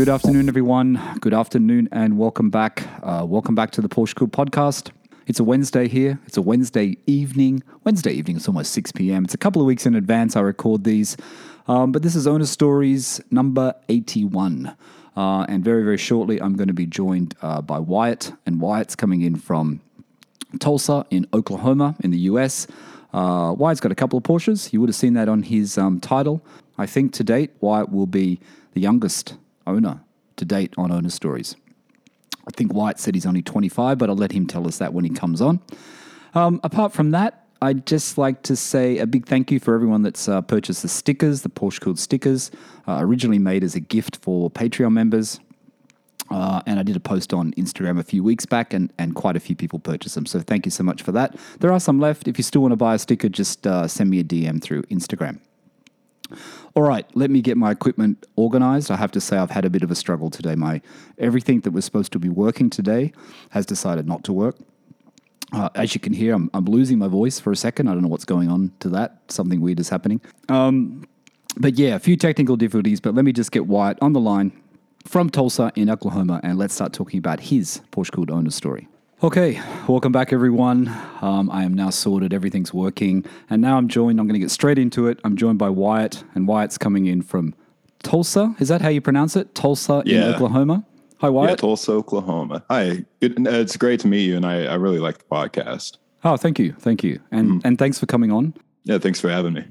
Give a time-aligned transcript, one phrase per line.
[0.00, 0.98] Good afternoon, everyone.
[1.20, 2.88] Good afternoon, and welcome back.
[3.02, 4.92] Uh, welcome back to the Porsche Cooled Podcast.
[5.26, 6.18] It's a Wednesday here.
[6.26, 7.62] It's a Wednesday evening.
[7.84, 8.38] Wednesday evening.
[8.38, 9.26] It's almost six p.m.
[9.26, 10.36] It's a couple of weeks in advance.
[10.36, 11.18] I record these,
[11.68, 14.74] um, but this is Owner Stories number eighty-one.
[15.18, 18.96] Uh, and very, very shortly, I'm going to be joined uh, by Wyatt, and Wyatt's
[18.96, 19.82] coming in from
[20.60, 22.66] Tulsa in Oklahoma in the US.
[23.12, 24.72] Uh, Wyatt's got a couple of Porsches.
[24.72, 26.42] You would have seen that on his um, title.
[26.78, 28.40] I think to date, Wyatt will be
[28.72, 29.34] the youngest
[29.66, 30.00] owner
[30.36, 31.56] to date on Owner Stories.
[32.46, 35.04] I think Wyatt said he's only 25, but I'll let him tell us that when
[35.04, 35.60] he comes on.
[36.34, 40.02] Um, apart from that, I'd just like to say a big thank you for everyone
[40.02, 42.50] that's uh, purchased the stickers, the Porsche Cooled stickers,
[42.88, 45.40] uh, originally made as a gift for Patreon members.
[46.30, 49.36] Uh, and I did a post on Instagram a few weeks back, and, and quite
[49.36, 50.26] a few people purchased them.
[50.26, 51.36] So thank you so much for that.
[51.58, 52.28] There are some left.
[52.28, 54.82] If you still want to buy a sticker, just uh, send me a DM through
[54.84, 55.40] Instagram.
[56.76, 58.90] All right, let me get my equipment organized.
[58.90, 60.54] I have to say I've had a bit of a struggle today.
[60.54, 60.80] My
[61.18, 63.12] everything that was supposed to be working today
[63.50, 64.56] has decided not to work.
[65.52, 67.88] Uh, as you can hear, I'm, I'm losing my voice for a second.
[67.88, 69.18] I don't know what's going on to that.
[69.28, 70.20] Something weird is happening.
[70.48, 71.08] Um,
[71.56, 73.00] but yeah, a few technical difficulties.
[73.00, 74.52] But let me just get Wyatt on the line
[75.04, 78.86] from Tulsa in Oklahoma, and let's start talking about his Porsche Cooled owner story.
[79.22, 80.88] Okay, welcome back, everyone.
[81.20, 84.18] Um, I am now sorted, everything's working, and now I'm joined.
[84.18, 85.20] I'm going to get straight into it.
[85.24, 87.54] I'm joined by Wyatt, and Wyatt's coming in from
[88.02, 88.54] Tulsa.
[88.60, 89.54] Is that how you pronounce it?
[89.54, 90.86] Tulsa in Oklahoma.
[91.18, 91.58] Hi, Yeah, Wyatt.
[91.58, 92.64] Tulsa, Oklahoma.
[92.70, 95.98] Hi, it, it's great to meet you, and I, I really like the podcast.
[96.24, 98.54] oh, thank you, thank you, and and thanks for coming on.
[98.84, 99.64] Yeah, thanks for having me.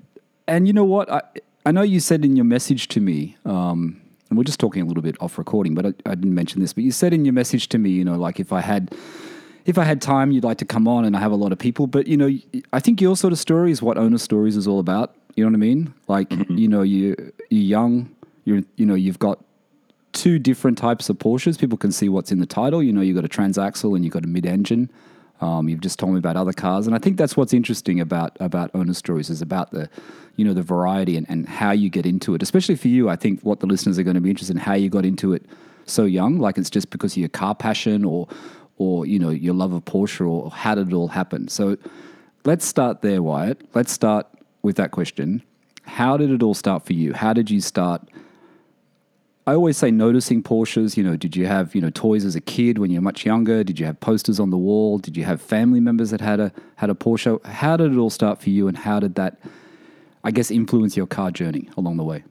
[0.47, 1.11] And you know what?
[1.11, 1.23] I
[1.66, 4.86] I know you said in your message to me, um, and we're just talking a
[4.86, 6.72] little bit off recording, but I, I didn't mention this.
[6.72, 8.94] But you said in your message to me, you know, like if I had,
[9.70, 11.59] if I had time, you'd like to come on, and I have a lot of
[11.59, 11.86] people.
[11.86, 12.30] But you know,
[12.73, 15.16] I think your sort of story is what owner stories is all about.
[15.36, 15.94] You know what I mean?
[16.08, 17.16] Like you know, you
[17.50, 18.09] you're young,
[18.46, 19.46] you're you know, you've got
[20.12, 21.59] two different types of Porsches.
[21.59, 22.81] People can see what's in the title.
[22.81, 24.90] You know, you've got a transaxle and you've got a mid-engine.
[25.40, 28.36] Um, you've just told me about other cars, and I think that's what's interesting about
[28.40, 29.88] about owner stories is about the,
[30.36, 32.41] you know, the variety and, and how you get into it.
[32.41, 34.74] Especially for you, I think what the listeners are going to be interested in how
[34.74, 35.46] you got into it
[35.86, 36.40] so young.
[36.40, 38.28] Like it's just because of your car passion or,
[38.79, 41.47] or you know, your love of Porsche, or how did it all happen?
[41.47, 41.78] So,
[42.45, 43.62] let's start there, Wyatt.
[43.75, 44.25] Let's start
[44.63, 45.44] with that question.
[45.84, 47.13] How did it all start for you?
[47.13, 48.09] How did you start?
[49.45, 50.97] I always say noticing Porsches.
[50.97, 53.63] You know, did you have you know toys as a kid when you're much younger?
[53.63, 54.97] Did you have posters on the wall?
[54.97, 57.44] Did you have family members that had a had a Porsche?
[57.45, 59.39] How did it all start for you, and how did that,
[60.23, 62.23] I guess, influence your car journey along the way?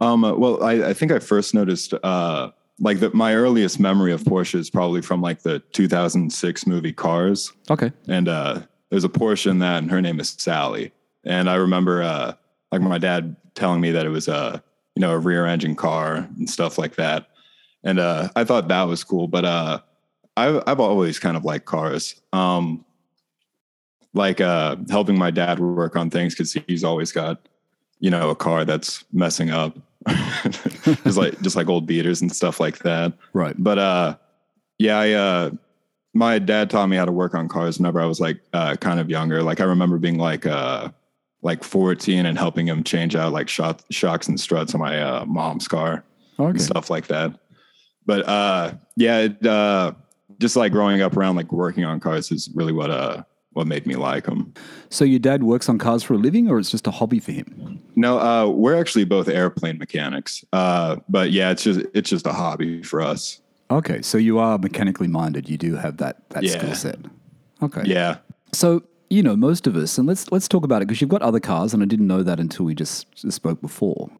[0.00, 4.12] Um, uh, well, I, I think I first noticed, uh, like the, my earliest memory
[4.12, 9.08] of Porsche is probably from like the 2006 movie Cars, Okay, and uh, there's a
[9.08, 10.92] Porsche in that, and her name is Sally.
[11.24, 12.34] And I remember, uh,
[12.70, 14.62] like my dad telling me that it was a,
[14.94, 17.28] you know, a rear engine car and stuff like that.
[17.82, 19.80] And uh, I thought that was cool, but uh,
[20.36, 22.20] I've I've always kind of liked cars.
[22.32, 22.84] Um,
[24.16, 27.48] like uh, helping my dad work on things because he's always got,
[28.00, 29.76] you know, a car that's messing up,
[31.04, 33.12] just like just like old beaters and stuff like that.
[33.32, 33.54] right.
[33.58, 34.16] But uh,
[34.78, 35.50] yeah, I uh,
[36.14, 39.00] my dad taught me how to work on cars whenever I was like uh, kind
[39.00, 39.42] of younger.
[39.42, 40.88] Like I remember being like uh,
[41.42, 45.24] like 14 and helping him change out like shot, shocks and struts on my uh,
[45.26, 46.04] mom's car
[46.38, 46.50] Okay.
[46.50, 47.38] and stuff like that.
[48.04, 49.92] But uh, yeah, it, uh,
[50.38, 53.22] just like growing up around like working on cars is really what uh
[53.56, 54.52] what made me like them.
[54.90, 57.32] So your dad works on cars for a living, or it's just a hobby for
[57.32, 57.80] him?
[57.96, 60.44] No, uh, we're actually both airplane mechanics.
[60.52, 63.40] Uh, but yeah, it's just it's just a hobby for us.
[63.70, 65.48] Okay, so you are mechanically minded.
[65.48, 66.58] You do have that that Yeah.
[66.58, 66.98] skill set.
[67.62, 67.82] Okay.
[67.86, 68.18] Yeah.
[68.52, 71.22] So you know, most of us, and let's let's talk about it because you've got
[71.22, 74.10] other cars, and I didn't know that until we just, just spoke before.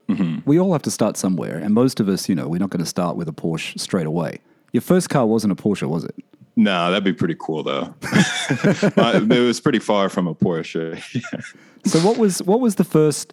[0.47, 2.85] We all have to start somewhere, and most of us, you know, we're not going
[2.85, 4.39] to start with a Porsche straight away.
[4.73, 6.15] Your first car wasn't a Porsche, was it?
[6.57, 7.95] No, that'd be pretty cool though.
[8.51, 11.01] It was pretty far from a Porsche.
[11.85, 13.33] So what was what was the first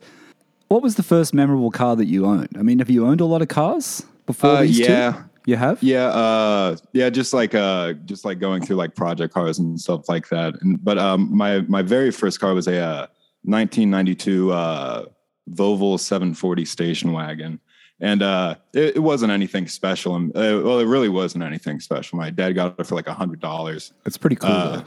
[0.67, 2.49] what was the first memorable car that you owned?
[2.55, 5.11] I mean, have you owned a lot of cars before Uh, these yeah.
[5.13, 5.17] two?
[5.45, 5.81] You have?
[5.83, 10.07] yeah, uh, yeah, just like uh, just like going through like project cars and stuff
[10.07, 10.53] like that.
[10.61, 13.07] And but um, my my very first car was a uh,
[13.41, 15.05] 1992 uh,
[15.51, 17.59] Volvo 740 station wagon.
[18.03, 20.15] And uh, it, it wasn't anything special.
[20.15, 22.17] And uh, well, it really wasn't anything special.
[22.17, 23.93] My dad got it for like a hundred dollars.
[24.05, 24.51] It's pretty cool.
[24.51, 24.83] Uh.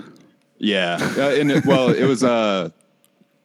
[0.59, 2.71] Yeah, uh, and it, well, it was uh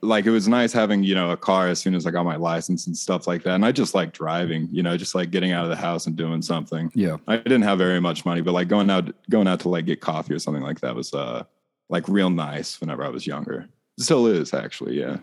[0.02, 2.36] like it was nice having you know a car as soon as I got my
[2.36, 3.56] license and stuff like that.
[3.56, 6.18] And I just like driving, you know, just like getting out of the house and
[6.18, 6.92] doing something.
[6.94, 7.18] Yeah.
[7.28, 10.02] I didn't have very much money, but like going out going out to like get
[10.02, 11.44] coffee or something like that was uh
[11.90, 13.70] like real nice whenever I was younger.
[14.00, 15.18] Still is actually, yeah.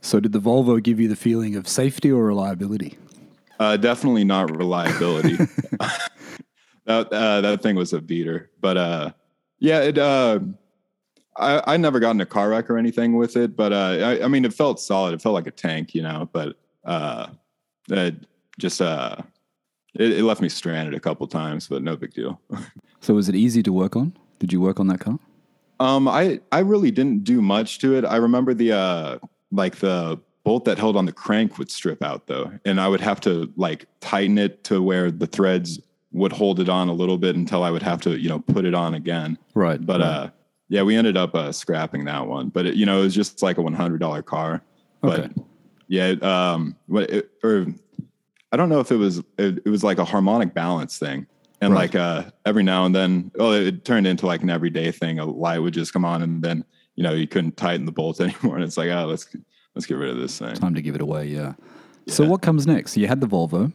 [0.00, 2.98] So did the Volvo give you the feeling of safety or reliability?
[3.58, 5.36] Uh, definitely not reliability.
[6.86, 9.10] that uh, that thing was a beater, but uh,
[9.58, 9.98] yeah, it.
[9.98, 10.40] Uh,
[11.36, 14.24] I I never got in a car wreck or anything with it, but uh, I,
[14.24, 15.14] I mean, it felt solid.
[15.14, 16.28] It felt like a tank, you know.
[16.32, 17.28] But uh,
[17.88, 18.14] it
[18.58, 19.16] just uh,
[19.94, 22.40] it, it left me stranded a couple times, but no big deal.
[23.00, 24.16] So was it easy to work on?
[24.38, 25.18] Did you work on that car?
[25.78, 28.06] Um, I I really didn't do much to it.
[28.06, 29.18] I remember the uh
[29.52, 33.00] like the bolt that held on the crank would strip out though, and I would
[33.00, 35.80] have to like tighten it to where the threads
[36.12, 38.64] would hold it on a little bit until I would have to you know put
[38.64, 39.38] it on again.
[39.54, 39.84] Right.
[39.84, 40.06] But right.
[40.06, 40.30] uh,
[40.68, 42.48] yeah, we ended up uh, scrapping that one.
[42.50, 44.62] But it, you know, it was just like a one hundred dollar car.
[45.00, 45.34] But Okay.
[45.88, 47.66] yeah, it, um, what it, or
[48.52, 51.26] I don't know if it was it, it was like a harmonic balance thing.
[51.60, 51.82] And Right.
[51.82, 55.18] like uh, every now and then, oh, it, it turned into like an everyday thing.
[55.18, 56.64] A light would just come on, and then
[56.94, 58.56] you know you couldn't tighten the bolt anymore.
[58.56, 59.26] And it's like, oh, let's
[59.74, 60.54] let's get rid of this thing.
[60.54, 61.54] Time to give it away, yeah.
[62.06, 62.96] So what comes next?
[62.96, 63.72] You had the Volvo.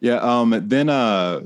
[0.00, 0.16] Yeah.
[0.16, 0.62] Um.
[0.66, 1.42] Then uh,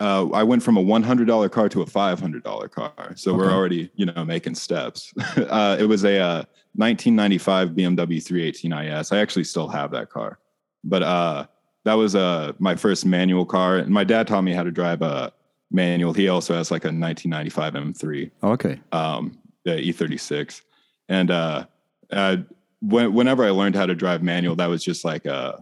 [0.00, 3.12] uh, I went from a one hundred dollar car to a five hundred dollar car.
[3.16, 5.12] So we're already you know making steps.
[5.36, 6.44] uh, it was a uh,
[6.76, 9.12] 1995 BMW 318 IS.
[9.12, 10.38] I actually still have that car,
[10.82, 11.46] but uh,
[11.84, 15.00] that was uh my first manual car, and my dad taught me how to drive
[15.02, 15.32] a
[15.70, 16.12] manual.
[16.12, 18.80] He also has like a 1995 M3 Oh, okay.
[18.92, 20.62] um, the E36.
[21.08, 21.66] And uh,
[22.10, 22.36] uh,
[22.88, 25.54] when, whenever I learned how to drive manual, that was just like, uh,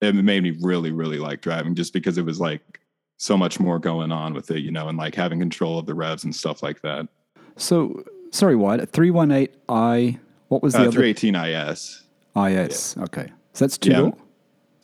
[0.00, 2.80] it made me really, really like driving just because it was like
[3.16, 5.94] so much more going on with it, you know, and like having control of the
[5.94, 7.08] revs and stuff like that.
[7.56, 10.18] So sorry, what Three one eight I.
[10.48, 10.92] What was the Uh, other?
[10.92, 12.02] 318 IS.
[12.36, 12.96] IS.
[12.98, 13.28] Okay.
[13.54, 13.96] So that's two Yeah.
[13.98, 14.16] door.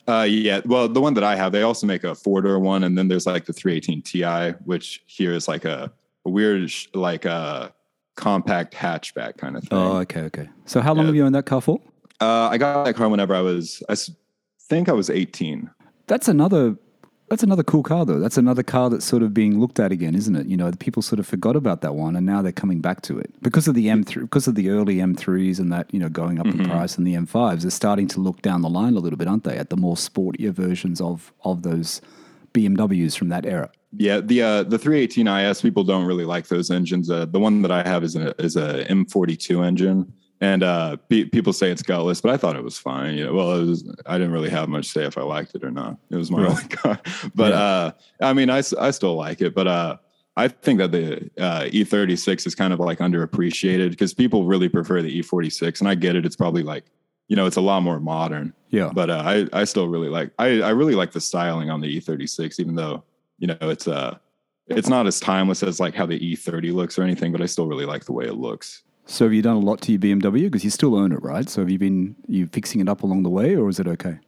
[0.07, 0.61] Uh, yeah.
[0.65, 3.07] Well, the one that I have, they also make a four door one, and then
[3.07, 5.91] there's like the 318 Ti, which here is like a,
[6.25, 7.71] a weird, sh- like a
[8.15, 9.77] compact hatchback kind of thing.
[9.77, 10.49] Oh, okay, okay.
[10.65, 11.07] So how long Yeah.
[11.07, 11.79] have you owned that car for?
[12.19, 13.95] Uh, I got that car whenever I was, I
[14.59, 15.69] think I was 18.
[16.07, 16.75] That's another.
[17.29, 18.19] That's another cool car, though.
[18.19, 20.47] That's another car that's sort of being looked at again, isn't it?
[20.47, 23.01] You know, the people sort of forgot about that one, and now they're coming back
[23.03, 26.09] to it because of the M3, because of the early M3s and that you know
[26.09, 27.61] going up in price, and the M5s.
[27.61, 29.55] They're starting to look down the line a little bit, aren't they?
[29.55, 32.01] At the more sportier versions of of those
[32.53, 33.71] BMWs from that era.
[33.97, 37.09] Yeah, the uh, the 318 IS people don't really like those engines.
[37.09, 41.25] Uh, the one that I have is a is a M42 engine, and uh, pe-
[41.25, 43.15] people say it's gutless, but I thought it was fine.
[43.17, 43.83] You know, well, it was.
[44.05, 45.97] I didn't really have much say if I liked it or not.
[46.09, 46.99] It was my only car,
[47.35, 47.59] but Yeah.
[47.59, 47.91] uh,
[48.21, 49.97] I mean, I, I still like it, but uh,
[50.37, 55.01] I think that the uh, E36 is kind of like underappreciated because people really prefer
[55.01, 56.25] the E46, and I get it.
[56.25, 56.85] It's probably like
[57.27, 58.91] you know, it's a lot more modern Yeah.
[58.93, 61.97] but uh, I I still really like I I really like the styling on the
[61.99, 63.03] E36, even though
[63.41, 64.17] you know it's uh
[64.67, 67.67] it's not as timeless as like how the E30 looks or anything, but I still
[67.67, 68.83] really like the way it looks.
[69.05, 71.49] So have you done a lot to your BMW because you still own it, right?
[71.49, 74.19] So have you been you fixing it up along the way, or is it okay?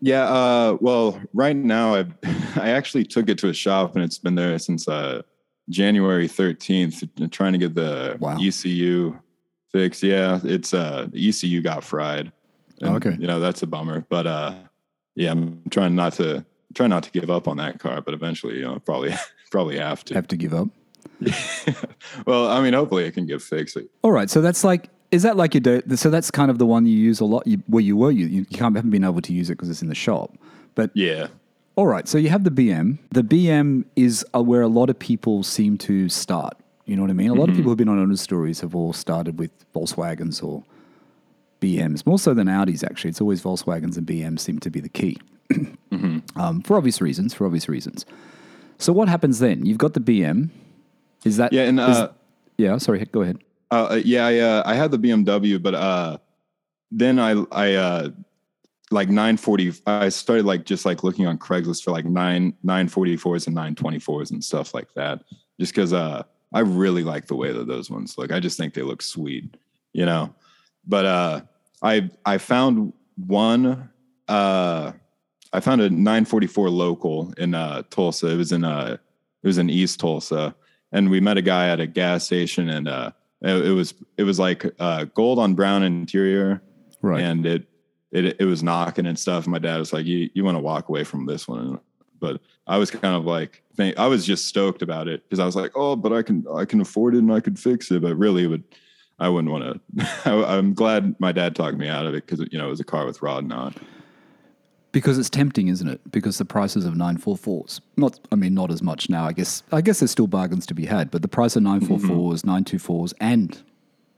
[0.00, 2.06] Yeah, uh, well, right now I
[2.56, 5.22] I actually took it to a shop and it's been there since uh,
[5.68, 8.38] January 13th, trying to get the Wow.
[8.40, 9.16] ECU
[9.70, 10.02] fixed.
[10.02, 12.32] Yeah, it's uh, the ECU got fried.
[12.80, 13.16] And, Okay.
[13.20, 14.54] you know that's a bummer, but uh,
[15.14, 18.56] yeah, I'm trying not to try not to give up on that car, but eventually,
[18.56, 19.14] you know, probably
[19.50, 20.14] probably have to.
[20.14, 20.68] Have to give up.
[22.26, 23.76] well, I mean, hopefully it can get fixed.
[24.02, 24.28] All right.
[24.30, 25.82] So that's like, is that like your day?
[25.96, 27.46] So that's kind of the one you use a lot.
[27.46, 29.82] You, where you were, you you can't haven't been able to use it because it's
[29.82, 30.36] in the shop.
[30.74, 31.26] But Yeah.
[31.76, 32.08] all right.
[32.08, 32.98] So you have the BM.
[33.10, 36.54] The BM is uh, where a lot of people seem to start.
[36.86, 37.30] You know what I mean?
[37.30, 40.64] A lot of people who've been on owner stories have all started with Volkswagens or
[41.60, 42.82] BMs, more so than Audis.
[42.82, 45.16] Actually, it's always Volkswagens and BMs seem to be the key.
[46.36, 47.34] Um, for obvious reasons.
[47.34, 48.04] For obvious reasons.
[48.78, 49.64] So what happens then?
[49.64, 50.50] You've got the BM.
[51.24, 52.12] Is that Yeah, and is- uh,
[52.58, 52.78] yeah?
[52.78, 53.38] Sorry, go ahead.
[53.70, 56.18] Uh, uh, yeah, I, uh, I had the BMW, but uh,
[56.90, 58.10] then I I uh,
[58.90, 59.72] like 940.
[59.86, 64.44] I started like just like looking on Craigslist for like nine 944s and 924s and
[64.44, 65.22] stuff like that,
[65.58, 66.22] just because uh,
[66.52, 68.30] I really like the way that those ones look.
[68.30, 69.56] I just think they look sweet,
[69.94, 70.34] you know.
[70.86, 71.40] But uh,
[71.82, 73.88] I I found one.
[74.28, 74.92] Uh,
[75.52, 78.28] I found a 944 local in uh, Tulsa.
[78.28, 78.96] It was in uh,
[79.42, 80.54] it was in East Tulsa,
[80.92, 83.10] and we met a guy at a gas station, and uh,
[83.42, 86.62] it, it was it was like uh, gold on brown interior,
[87.02, 87.22] Right.
[87.22, 87.66] and it
[88.12, 89.46] it it was knocking and stuff.
[89.46, 91.80] My dad was like, "You you want to walk away from this one?"
[92.18, 93.64] But I was kind of like,
[93.98, 96.64] I was just stoked about it because I was like, "Oh, but I can I
[96.64, 98.62] can afford it and I could fix it." But really, it would
[99.18, 100.14] I wouldn't want to.
[100.48, 102.84] I'm glad my dad talked me out of it because you know it was a
[102.84, 103.74] car with rod knock.
[104.92, 106.00] Because it's tempting, isn't it?
[106.12, 109.24] Because the prices of 944s, not, I mean, not as much now.
[109.24, 112.42] I guess, I guess there's still bargains to be had, but the price of 944s,
[112.42, 112.50] mm-hmm.
[112.50, 113.62] 924s, and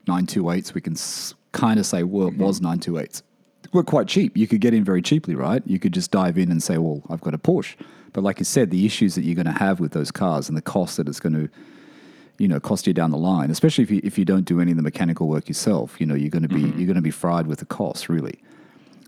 [0.07, 2.91] 928s, we can s- kind of say were, was mm-hmm.
[2.91, 3.23] 928s
[3.75, 4.37] were quite cheap.
[4.37, 5.63] You could get in very cheaply, right?
[5.67, 7.75] You could just dive in and say, "Well, I've got a Porsche."
[8.13, 10.57] But like you said, the issues that you're going to have with those cars and
[10.57, 11.49] the cost that it's going to,
[12.39, 14.71] you know, cost you down the line, especially if you if you don't do any
[14.71, 16.79] of the mechanical work yourself, you know, you're going to be mm-hmm.
[16.79, 18.39] you're going to be fried with the cost, really.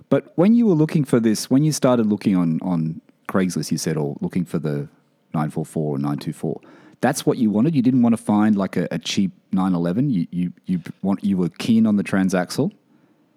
[0.08, 3.78] But when you were looking for this, when you started looking on on Craigslist, you
[3.78, 4.88] said, or looking for the
[5.34, 6.60] 944 or 924,
[7.00, 7.75] that's what you wanted.
[7.75, 10.10] You didn't want to find like a, a cheap 911.
[10.10, 12.72] You you you want you were keen on the transaxle.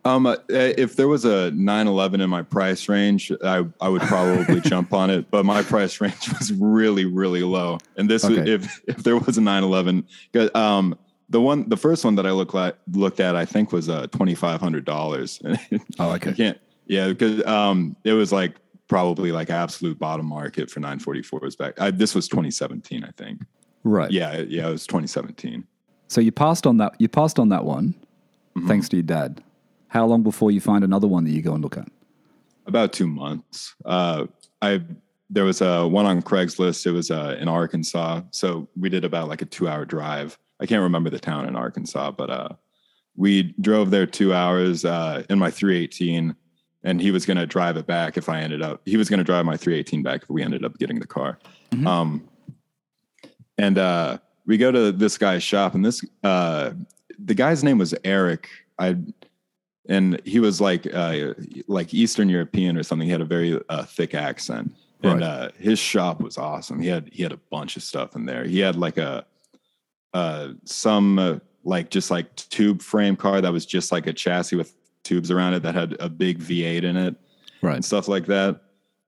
[0.06, 4.62] Um, uh, if there was a 911 in my price range, I, I would probably
[4.74, 5.30] jump on it.
[5.30, 7.80] But my price range was really, really low.
[7.98, 8.50] And this, Okay.
[8.50, 10.08] if if there was a 911,
[10.56, 10.98] um,
[11.30, 14.08] the one, the first one that I looked at, looked at, I think was uh
[14.08, 15.40] twenty five hundred dollars.
[16.00, 16.32] Oh, okay.
[16.32, 16.58] I can't,
[16.88, 18.56] yeah, because um, it was like
[18.88, 21.80] probably like absolute bottom market for 944s back.
[21.80, 23.44] I, this was 2017, I think.
[23.84, 24.10] Right.
[24.10, 25.64] Yeah, yeah, it was 2017.
[26.08, 26.94] So you passed on that.
[26.98, 27.94] You passed on that one,
[28.58, 28.68] Mm-hmm.
[28.68, 29.44] thanks to your dad.
[29.90, 31.88] How long before you find another one that you go and look at?
[32.66, 33.76] about two months.
[33.86, 34.26] Uh,
[34.62, 34.82] I
[35.30, 36.86] there was a one on Craigslist.
[36.88, 40.38] It was uh, in Arkansas, so we did about like a two hour drive.
[40.60, 42.50] I can't remember the town in Arkansas, but uh,
[43.16, 46.36] we drove there two hours uh, in my 318,
[46.84, 48.82] and he was going to drive it back if I ended up.
[48.86, 51.40] He was going to drive my 318 back if we ended up getting the car.
[51.86, 52.28] Um,
[53.58, 56.72] and uh, we go to this guy's shop, and this uh,
[57.24, 58.50] the guy's name was Eric.
[58.78, 58.98] I
[59.88, 61.34] and he was like uh,
[61.68, 63.06] like Eastern European or something.
[63.08, 64.74] He had a very uh, thick accent,
[65.04, 65.24] and Right.
[65.24, 66.80] uh, his shop was awesome.
[66.80, 68.46] He had he had a bunch of stuff in there.
[68.46, 69.26] He had like a
[70.14, 74.56] uh, some uh, like just like tube frame car that was just like a chassis
[74.56, 74.74] with
[75.04, 77.16] tubes around it that had a big V8 in it
[77.62, 77.76] Right.
[77.76, 78.62] and stuff like that.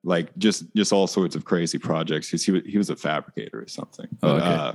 [0.03, 2.29] Like just just all sorts of crazy projects.
[2.29, 4.07] he was he was a fabricator or something.
[4.23, 4.45] Oh, But okay.
[4.53, 4.73] uh,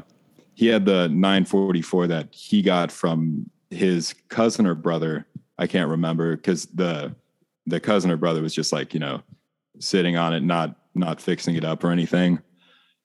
[0.55, 5.27] he had the 944 that he got from his cousin or brother.
[5.59, 7.15] I can't remember because the
[7.67, 9.23] the cousin or brother was just like you know
[9.81, 12.41] sitting on it, not not fixing it up or anything.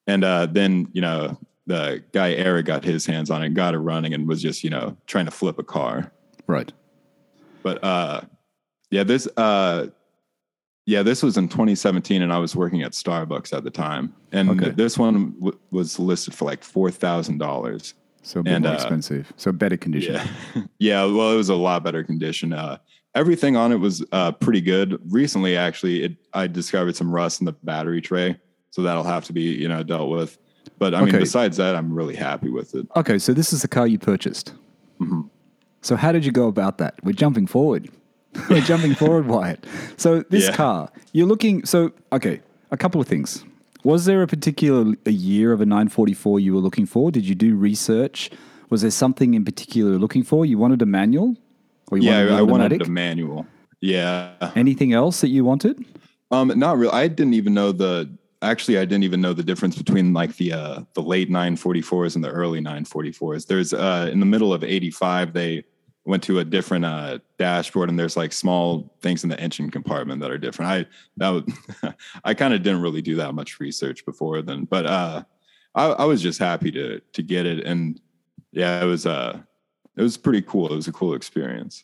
[0.07, 1.37] And uh, then you know
[1.67, 4.69] the guy Eric got his hands on it, got it running, and was just you
[4.69, 6.11] know trying to flip a car.
[6.47, 6.71] Right.
[7.63, 8.21] But uh,
[8.89, 9.87] yeah, this uh,
[10.85, 14.49] yeah, this was in 2017, and I was working at Starbucks at the time, and
[14.49, 14.71] Okay.
[14.71, 17.93] this one w- was listed for like four thousand dollars.
[18.23, 19.31] So a bit And, more uh, expensive.
[19.37, 20.13] So better condition.
[20.15, 21.05] Yeah, yeah.
[21.05, 22.53] Well, it was a lot better condition.
[22.53, 22.77] Uh,
[23.15, 24.99] everything on it was uh, pretty good.
[25.11, 28.39] Recently, actually, it, I discovered some rust in the battery tray,
[28.71, 30.37] so that'll have to be you know dealt with.
[30.81, 31.19] But I mean, Okay.
[31.19, 32.87] besides that, I'm really happy with it.
[32.95, 34.53] Okay, so this is the car you purchased.
[34.99, 35.21] Mm-hmm.
[35.83, 36.95] So how did you go about that?
[37.03, 37.89] We're jumping forward.
[38.49, 39.63] We're jumping forward, Wyatt.
[39.97, 40.55] So this Yeah.
[40.55, 41.65] car, you're looking.
[41.65, 43.45] So okay, a couple of things.
[43.83, 47.11] Was there a particular a year of a 944 you were looking for?
[47.11, 48.31] Did you do research?
[48.71, 50.47] Was there something in particular you're looking for?
[50.47, 51.35] You wanted a manual,
[51.91, 53.45] or you Yeah, wanted I an wanted a manual.
[53.81, 55.85] Yeah, Anything else that you wanted?
[56.31, 56.93] Um, not really.
[56.93, 58.09] I didn't even know the.
[58.41, 62.23] Actually, I didn't even know the difference between like the uh, the late 944s and
[62.23, 63.45] the early 944s.
[63.45, 65.63] There's uh, in the middle of 85, they
[66.05, 70.21] went to a different uh, dashboard, and there's like small things in the engine compartment
[70.21, 70.71] that are different.
[70.71, 70.85] I
[71.17, 71.93] that was,
[72.23, 75.23] I kind of didn't really do that much research before then, but uh,
[75.75, 77.99] I, I was just happy to to get it, and
[78.51, 79.39] yeah, it was uh,
[79.95, 80.71] it was pretty cool.
[80.71, 81.83] It was a cool experience.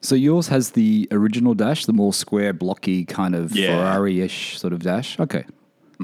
[0.00, 3.78] So yours has the original dash, the more square, blocky kind of Yeah.
[3.78, 5.18] Ferrari-ish sort of dash.
[5.18, 5.46] Okay,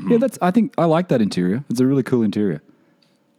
[0.08, 0.38] yeah, that's.
[0.42, 1.64] I think I like that interior.
[1.70, 2.62] It's a really cool interior.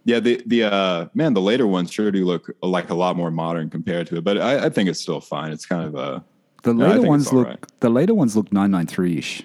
[0.04, 3.30] Yeah, the the uh man, the later ones sure do look like a lot more
[3.32, 5.52] modern compared to it, but I, I think it's still fine.
[5.52, 6.24] It's kind of a
[6.64, 7.60] The later think ones look right.
[7.82, 9.44] the later ones look 993ish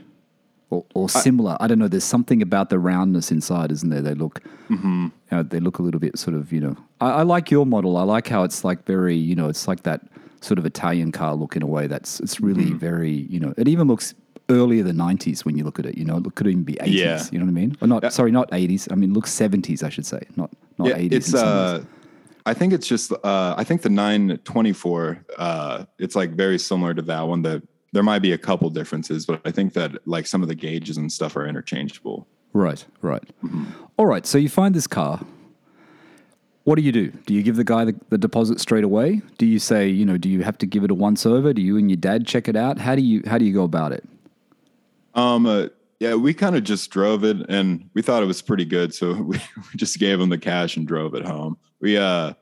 [0.71, 1.57] or, or similar.
[1.61, 1.89] I, don't know.
[1.89, 4.03] There's something about the roundness inside, isn't there?
[4.03, 5.05] They look Mm-hmm.
[5.05, 6.77] you know, they look a little bit sort of you know.
[7.01, 7.97] I, I like your model.
[7.97, 10.01] I like how it's like very you know it's like that
[10.41, 11.87] sort of Italian car look in a way.
[11.87, 12.79] That's it's really Mm-hmm.
[12.79, 13.53] very you know.
[13.59, 14.15] It even looks
[14.49, 15.97] earlier than 90s when you look at it.
[15.97, 16.87] You know, it could even be 80s.
[16.87, 17.23] Yeah.
[17.31, 17.77] You know what I mean?
[17.81, 18.13] Or not?
[18.13, 18.91] Sorry, not 80s.
[18.91, 19.83] I mean, look 70s.
[19.83, 21.13] I should say, not not yeah, 80s.
[21.13, 21.85] it's uh
[22.45, 27.03] I think it's just uh I think the 924 uh it's like very similar to
[27.03, 27.43] that one.
[27.43, 27.63] That
[27.93, 30.97] there might be a couple differences, but I think that like some of the gauges
[30.97, 32.27] and stuff are interchangeable.
[32.53, 33.23] Right, right.
[33.45, 33.65] Mm-hmm.
[33.99, 35.21] All right, so you find this car.
[36.65, 37.11] What do you do?
[37.11, 39.23] Do you give the guy the, the deposit straight away?
[39.39, 41.53] Do you say, you know, do you have to give it a once over?
[41.53, 42.79] Do you and your dad check it out?
[42.79, 44.05] How do you how do you go about it?
[45.17, 45.67] Um, uh,
[45.99, 49.15] yeah, we kind of just drove it, and we thought it was pretty good, so
[49.15, 51.57] we, we just gave him the cash and drove it home.
[51.81, 52.35] We uh,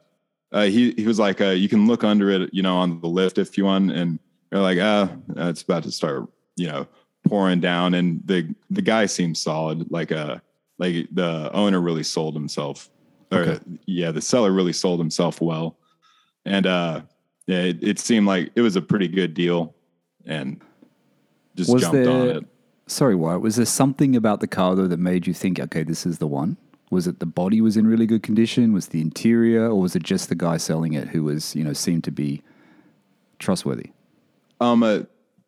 [0.52, 3.08] uh he he was like, uh, you can look under it, you know, on the
[3.08, 4.18] lift if you want, and
[4.50, 6.86] we're like, ah, uh, it's about to start, you know,
[7.28, 10.38] pouring down, and the the guy seemed solid, like uh,
[10.78, 12.90] like the owner really sold himself,
[13.30, 13.60] or Okay.
[13.86, 15.78] yeah, the seller really sold himself well,
[16.44, 17.02] and uh,
[17.46, 19.76] yeah, it, it seemed like it was a pretty good deal.
[20.26, 20.60] and
[21.54, 22.44] just Was jumped on it.
[22.86, 23.40] Sorry, Wyatt.
[23.40, 26.26] Was there something about the car though that made you think, okay, this is the
[26.26, 26.56] one?
[26.90, 28.72] Was it the body was in really good condition?
[28.72, 31.72] Was the interior, or was it just the guy selling it who was, you know,
[31.72, 32.42] seemed to be
[33.38, 33.90] trustworthy?
[34.60, 35.00] Um, uh,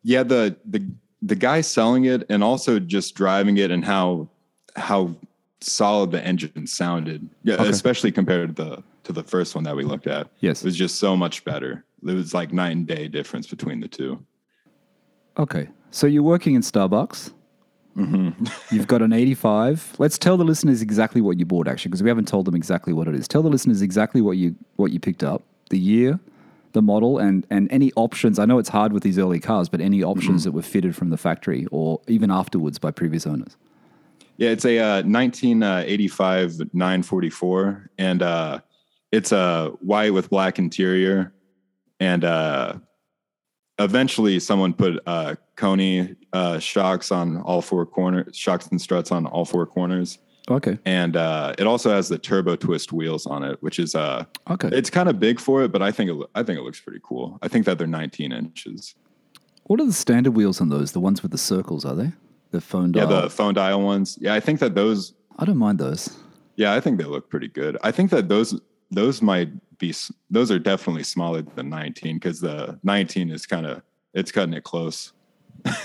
[0.03, 0.85] yeah, the the
[1.21, 4.29] the guy selling it and also just driving it and how
[4.75, 5.15] how
[5.61, 7.27] solid the engine sounded.
[7.43, 7.69] Yeah, Okay.
[7.69, 10.27] especially compared to the to the first one that we looked at.
[10.39, 10.61] Yes.
[10.63, 11.85] It was just so much better.
[12.05, 14.23] It was like night and day difference between the two.
[15.37, 15.69] Okay.
[15.91, 17.33] So you're working in Starbucks.
[18.71, 19.95] You've got an 85.
[19.97, 22.93] Let's tell the listeners exactly what you bought, actually, because we haven't told them exactly
[22.93, 23.27] what it is.
[23.27, 25.41] Tell the listeners exactly what you what you picked up,
[25.71, 26.19] the year,
[26.73, 28.37] the model, and and any options.
[28.37, 31.09] I know it's hard with these early cars, but any options that were fitted from
[31.09, 33.57] the factory or even afterwards by previous owners.
[34.37, 38.59] Yeah, it's a uh, 1985 944, and uh,
[39.11, 41.33] it's a white with black interior.
[41.99, 42.73] And uh,
[43.79, 49.25] eventually, someone put uh, Koni uh, shocks on all four corners, shocks and struts on
[49.25, 50.19] all four corners,
[50.49, 50.77] Okay.
[50.85, 54.69] and uh, it also has the turbo twist wheels on it, which is uh, Okay.
[54.71, 56.99] it's kind of big for it, but I think it, I think it looks pretty
[57.03, 57.37] cool.
[57.41, 58.95] I think that they're 19 inches.
[59.65, 60.91] what are the standard wheels on those?
[60.93, 62.11] The ones with the circles, are they?
[62.51, 63.11] The phone dial.
[63.11, 64.17] Yeah, the phone dial ones.
[64.21, 66.17] Yeah, I think that those I don't mind those.
[66.55, 67.77] Yeah, I think they look pretty good.
[67.83, 69.93] I think that those those might be
[70.29, 73.81] those are definitely smaller than 19 because the 19 is kind of
[74.13, 75.13] it's cutting it close.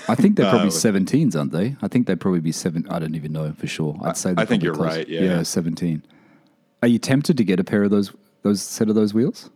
[0.09, 1.77] I think they're probably Uh, 17s, aren't they?
[1.83, 2.87] I think they'd probably be seven.
[2.89, 3.99] I don't even know for sure.
[4.03, 4.35] I'd say.
[4.37, 4.97] I think you're close.
[4.97, 5.23] right, yeah.
[5.23, 6.03] yeah, 17.
[6.83, 9.51] Are you tempted to get a pair of those those set of those wheels?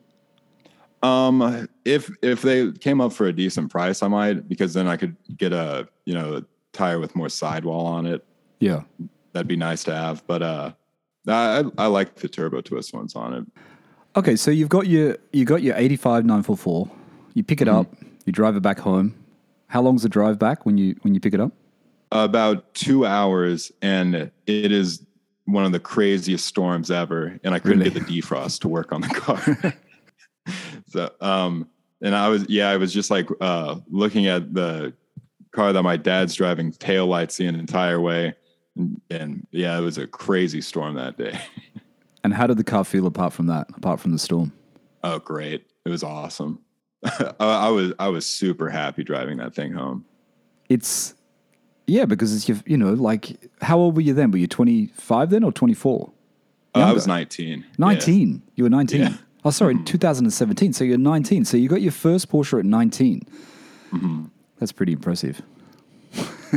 [1.02, 4.96] Um, if if they came up for a decent price, I might because then I
[4.96, 8.24] could get a you know a tire with more sidewall on it.
[8.60, 8.82] Yeah.
[9.32, 10.26] That'd be nice to have.
[10.26, 10.72] But uh,
[11.28, 13.44] I I like the turbo twist ones on it.
[14.16, 16.90] Okay, so you've got your you got your 85 944.
[17.34, 17.76] You pick it Mm-hmm.
[17.78, 17.94] up,
[18.24, 19.14] you drive it back home.
[19.68, 21.52] How long's the drive back when you when you pick it up?
[22.12, 24.14] About two hours, and
[24.46, 25.04] it is
[25.44, 27.38] one of the craziest storms ever.
[27.44, 27.90] And I couldn't Really?
[27.90, 29.74] get the defrost to work on the car.
[30.88, 31.68] so, um,
[32.00, 34.92] and I was, yeah, I was just like uh, looking at the
[35.52, 38.34] car that my dad's driving, tail lights the entire way,
[38.76, 41.38] and, and yeah, it was a crazy storm that day.
[42.26, 43.68] And how did the car feel apart from that?
[43.76, 44.52] Apart from the storm?
[45.04, 45.64] oh, great!
[45.84, 46.58] It was awesome.
[47.04, 50.04] I, I was, I was super happy driving that thing home.
[50.68, 51.14] It's
[51.86, 54.32] yeah, because it's your, you know, like how old were you then?
[54.32, 56.10] Were you 25 then or 24?
[56.74, 57.60] Uh, I was 19.
[57.60, 57.64] Yeah.
[57.78, 58.42] 19.
[58.56, 59.00] You were 19.
[59.00, 59.08] Yeah.
[59.10, 59.16] Mm-hmm.
[59.44, 60.72] Oh, sorry, 2017.
[60.72, 61.44] So you're 19.
[61.44, 63.20] So you got your first Porsche at 19.
[63.92, 64.24] Mm-hmm.
[64.58, 65.42] That's pretty impressive.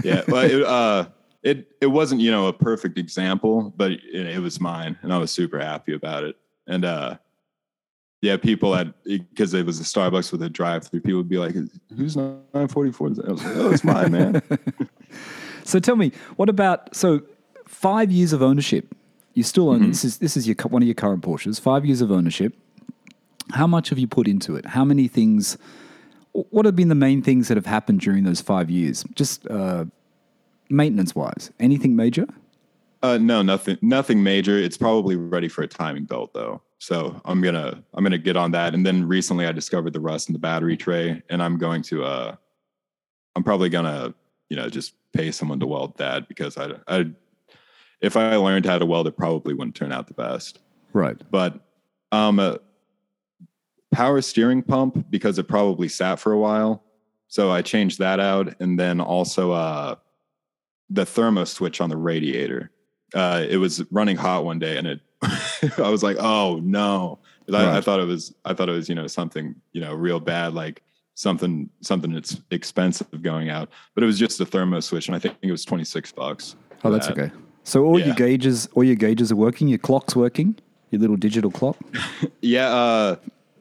[0.03, 1.05] yeah well it, uh
[1.43, 5.17] it it wasn't you know a perfect example but it, it was mine and i
[5.17, 6.35] was super happy about it
[6.67, 7.15] and uh
[8.21, 11.37] yeah people at because it was a starbucks with a drive through people would be
[11.37, 11.53] like
[11.95, 14.41] who's 944 i was like oh it's mine man
[15.69, 17.21] So tell me, what about so
[17.67, 18.95] five years of ownership?
[19.35, 21.61] You still own this is this is your one of your current Porsches.
[21.61, 22.53] Five years of ownership.
[23.51, 24.65] How much have you put into it?
[24.65, 25.57] How many things?
[26.31, 29.03] What have been the main things that have happened during those five years?
[29.13, 29.85] Just uh,
[30.69, 32.27] maintenance wise, anything major?
[33.01, 34.57] uh no nothing nothing major.
[34.57, 36.61] It's probably ready for a timing belt though.
[36.79, 38.73] So i'm gonna i'm gonna get on that.
[38.73, 42.03] And then recently i discovered the rust in the battery tray and i'm going to
[42.03, 42.35] uh
[43.35, 44.13] i'm probably gonna
[44.49, 47.05] you know just pay someone to weld that because i i
[48.01, 50.59] if i learned how to weld it probably wouldn't turn out the best.
[50.91, 51.15] Right.
[51.31, 51.59] but
[52.11, 52.57] um uh,
[53.93, 56.83] power steering pump because it probably sat for a while.
[57.27, 58.55] So i changed that out.
[58.59, 59.95] And then also uh
[60.89, 62.71] the thermo switch on the radiator
[63.13, 64.99] uh it was running hot one day and it
[65.79, 67.19] i was like oh no.
[67.51, 70.19] I, I thought it was i thought it was you know something you know real
[70.19, 70.83] bad like
[71.15, 75.19] something something that's expensive going out but it was just a thermo switch and i
[75.19, 77.17] think it was 26 bucks Oh, that's that.
[77.19, 77.31] okay.
[77.65, 79.67] So all your gauges, all your gauges are working.
[79.67, 80.55] Your clock's working.
[80.91, 81.77] Your little digital clock.
[82.41, 83.15] Yeah, uh,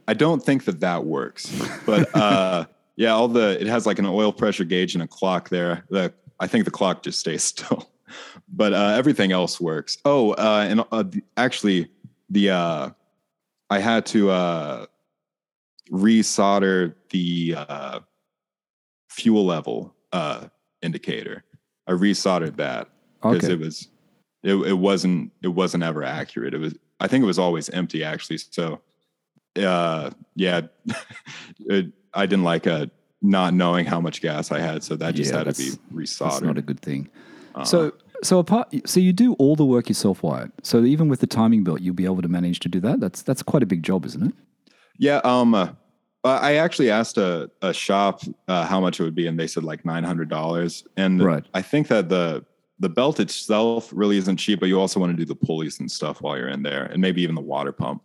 [0.07, 1.53] I don't think that that works,
[1.85, 5.49] but uh, yeah, all the it has like an oil pressure gauge and a clock
[5.49, 5.85] there.
[5.91, 7.91] The I think the clock just stays still,
[8.49, 9.99] but uh, everything else works.
[10.05, 11.91] Oh, uh, and uh, the- actually,
[12.31, 12.91] the uh,
[13.71, 14.87] I had to uh,
[15.91, 18.01] resolder the uh,
[19.11, 20.47] fuel level uh,
[20.83, 21.45] indicator.
[21.87, 22.89] I resoldered that
[23.21, 23.55] because Okay.
[23.55, 23.89] it was
[24.43, 26.55] it, it wasn't it wasn't ever accurate.
[26.55, 28.39] It was I think it was always empty actually.
[28.39, 28.81] So
[29.57, 30.61] uh yeah
[31.61, 32.87] it, I didn't like uh
[33.23, 36.19] not knowing how much gas I had, so that just Yeah, had to be that's-
[36.19, 37.09] That's not a good thing.
[37.55, 37.65] Uh-huh.
[37.65, 40.53] So so apart so you do all the work yourself, Wyatt.
[40.63, 43.01] So even with the timing belt, you'll be able to manage to do that.
[43.01, 44.35] That's that's quite a big job, isn't it?
[44.99, 45.71] Yeah, um Uh,
[46.25, 49.63] I actually asked a, a shop uh, how much it would be, and they said
[49.63, 50.85] like nine hundred dollars.
[50.97, 51.45] And Right.
[51.55, 52.45] I think that the
[52.81, 55.91] the belt itself really isn't cheap, but you also want to do the pulleys and
[55.91, 58.03] stuff while you're in there, and maybe even the water pump.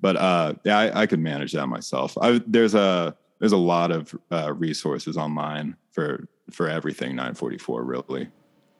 [0.00, 2.16] But uh, yeah, I, I could manage that myself.
[2.20, 8.28] I, there's a there's a lot of uh, resources online for for everything 944 really.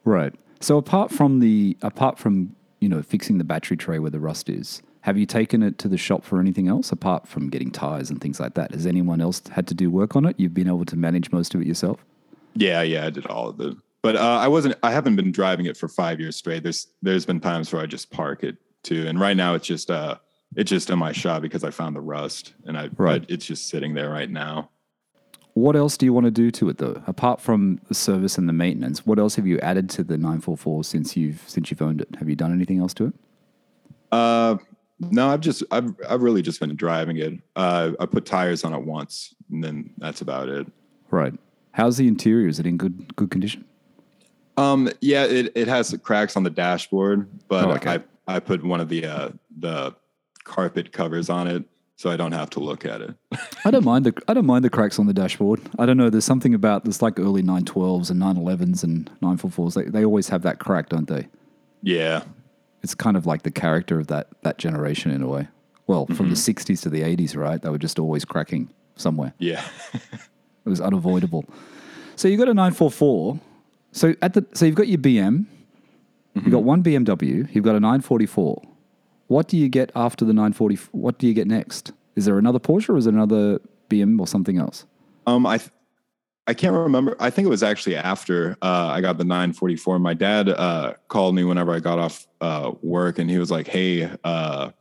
[0.05, 0.33] Right.
[0.61, 4.49] So apart from the apart from you know fixing the battery tray where the rust
[4.49, 8.09] is, have you taken it to the shop for anything else apart from getting tires
[8.09, 8.71] and things like that?
[8.71, 10.37] Has anyone else had to do work on it?
[10.39, 12.05] You've been able to manage most of it yourself.
[12.55, 13.77] Yeah, yeah, I did all of it.
[14.01, 14.77] But uh, I wasn't.
[14.85, 16.63] I haven't been driving it for five years straight.
[16.63, 19.91] There's there's been times where I just park it too, and right now it's just
[19.91, 20.19] uh
[20.57, 23.25] it's just in my shop because I found the rust, and I Right.
[23.29, 24.71] it's just sitting there right now.
[25.55, 27.03] What else do you want to do to it though?
[27.07, 30.85] Apart from the service and the maintenance, what else have you added to the 944
[30.85, 32.09] since you've since you've owned it?
[32.19, 33.15] Have you done anything else to it?
[34.11, 34.57] Uh,
[35.11, 37.35] no, I've just I've I've really just been driving it.
[37.57, 40.67] Uh, I put tires on it once, and then that's about it.
[41.11, 41.35] Right.
[41.73, 42.49] How's the interior?
[42.49, 43.65] Is it in good good condition?
[44.57, 48.03] Um, yeah, it, it has cracks on the dashboard, but Oh, okay.
[48.27, 49.95] I I put one of the uh the
[50.45, 51.65] carpet covers on it
[51.97, 53.15] so I don't have to look at it.
[53.65, 55.61] I don't mind the I don't mind the cracks on the dashboard.
[55.79, 56.11] I don't know.
[56.11, 59.75] There's something about this like early 912s and 911s and 944s.
[59.75, 61.29] They they always have that crack, don't they?
[61.83, 62.25] yeah,
[62.83, 65.49] It's kind of like the character of that that generation in a way.
[65.87, 66.73] Well, from the mm-hmm.
[66.73, 67.61] 60s to the 80s, right?
[67.61, 69.35] They were just always cracking somewhere.
[69.39, 69.65] yeah.
[70.65, 71.45] It was unavoidable.
[72.15, 73.41] So you got a 944.
[73.91, 75.47] So at the so you've got your BM.
[76.35, 76.67] You've got mm-hmm.
[76.67, 77.53] one BMW.
[77.53, 78.63] You've got a 944.
[79.33, 80.77] What do you get after the 940?
[80.93, 81.93] What do you get next?
[82.17, 84.85] Is there another Porsche or is it another BM or something else?
[85.27, 85.71] Um, I, th-
[86.47, 87.17] I can't remember.
[87.19, 89.99] I think it was actually after uh, I got the 944.
[90.01, 93.67] My dad uh, called me whenever I got off uh, work, and he was like,
[93.67, 94.73] "Hey, uh,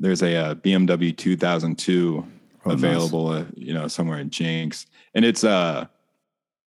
[0.00, 2.26] there's a, uh BMW 2002
[2.64, 2.78] Oh, nice.
[2.78, 5.86] available, uh, you know, somewhere in Jenks, and it's uh."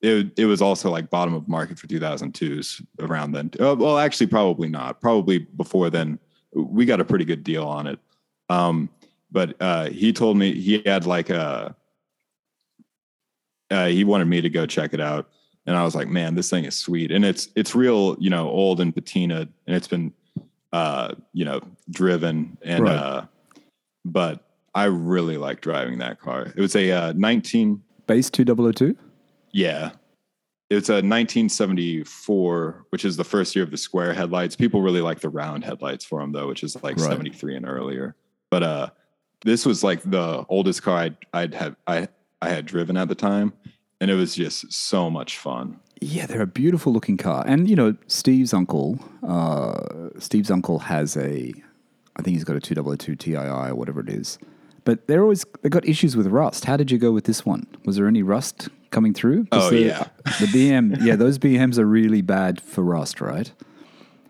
[0.03, 3.51] It, it was also like bottom of market for 2002s around then.
[3.61, 4.99] Uh, well, actually, probably not.
[4.99, 6.19] Probably before then,
[6.55, 7.99] we got a pretty good deal on it.
[8.49, 8.89] Um,
[9.31, 11.75] but uh, he told me he had like a
[13.71, 15.29] uh, he wanted me to go check it out
[15.67, 18.49] and i was like man this thing is sweet and it's it's real you know
[18.49, 20.13] old and patina and it's been
[20.73, 21.61] uh you know
[21.91, 22.97] driven and Right.
[22.97, 23.27] uh
[24.05, 28.97] but i really like driving that car it was a uh 19 Base 2002?
[29.53, 29.91] yeah
[30.71, 35.21] it's a 1974 which is the first year of the square headlights people really like
[35.21, 37.11] the round headlights for them though which is like Right.
[37.11, 38.15] 73 and earlier
[38.51, 38.91] but uh
[39.45, 42.09] this was like the oldest car I'd, I'd have I
[42.43, 43.53] I had driven at the time,
[44.01, 45.79] and it was just so much fun.
[46.01, 47.45] Yeah, they're a beautiful looking car.
[47.47, 51.53] And, you know, Steve's uncle, uh, Steve's uncle has a,
[52.17, 54.39] I think he's got a 2002 TII or whatever it is.
[54.85, 56.65] But they're always, they've got issues with rust.
[56.65, 57.67] How did you go with this one?
[57.85, 59.47] Was there any rust coming through?
[59.53, 60.05] Oh, the, yeah.
[60.25, 63.51] The BM, yeah, those BMs are really bad for rust, right?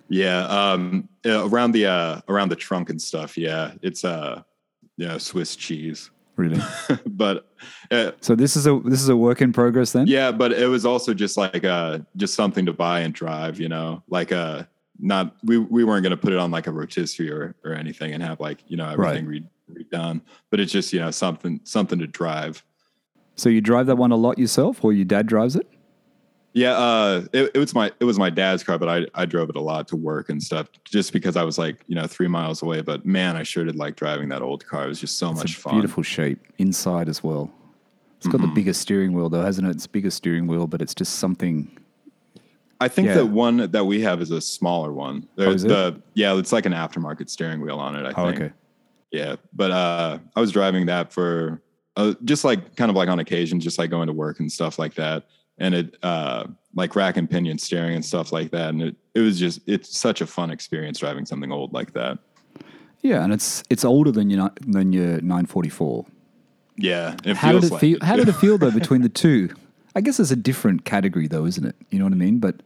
[0.09, 3.39] Yeah, um, around the uh, around the trunk and stuff.
[3.39, 4.43] Yeah, it's uh,
[4.97, 6.11] you know, Swiss cheese.
[6.37, 6.61] Really.
[7.07, 7.49] but
[7.91, 10.07] uh, so this is a this is a work in progress then.
[10.07, 13.61] yeah, but it was also just like uh, just something to buy and drive.
[13.61, 14.65] You know, like uh,
[14.99, 18.13] not we we weren't going to put it on like a rotisserie or or anything
[18.13, 20.23] and have like you know everything re- redone.
[20.51, 22.65] But it's just you know something something to drive.
[23.41, 25.67] So you drive that one a lot yourself, or your dad drives it?
[26.53, 29.49] Yeah, uh, it, it was my it was my dad's car, but I I drove
[29.49, 32.29] it a lot to work and stuff, just because I was like you know three
[32.29, 32.83] miles away.
[32.83, 34.85] But man, I sure did like driving that old car.
[34.85, 35.73] It was just so much fun.
[35.75, 37.51] Beautiful shape inside as well.
[38.19, 38.49] It's got Mm-hmm.
[38.51, 39.71] the biggest steering wheel though, hasn't it?
[39.71, 41.71] It's bigger steering wheel, but it's just something.
[42.79, 43.15] I think Yeah.
[43.15, 45.27] the one that we have is a smaller one.
[45.39, 45.69] Oh, There's it?
[45.69, 48.05] the yeah, it's like an aftermarket steering wheel on it.
[48.05, 48.37] I Oh, think.
[48.43, 48.53] okay.
[49.13, 51.63] Yeah, but uh, I was driving that for
[51.97, 54.79] uh, just like kind of like on occasion, just like going to work and stuff
[54.79, 55.25] like that,
[55.59, 59.21] and it uh, like rack and pinion steering and stuff like that, and it it
[59.21, 62.19] was just it's such a fun experience driving something old like that.
[63.03, 66.07] Yeah, and it's it's older than your than your 944.
[66.77, 67.99] Yeah, it How did it like feel?
[68.03, 69.51] How did it feel though between the two?
[69.95, 71.77] I guess it's a different category though, isn't it?
[71.91, 72.39] You know what I mean?
[72.39, 72.63] But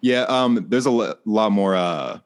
[0.00, 2.18] Yeah, um, there's a lot more uh,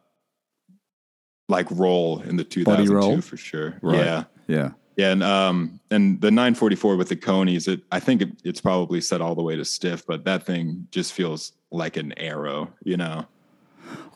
[1.49, 3.21] like roll in the 2002 roll?
[3.21, 3.79] for sure.
[3.83, 3.99] Right.
[3.99, 8.31] Yeah, yeah, yeah, and um, and the 944 with the Konis, it I think it,
[8.45, 12.13] it's probably set all the way to stiff, but that thing just feels like an
[12.19, 13.27] arrow, you know.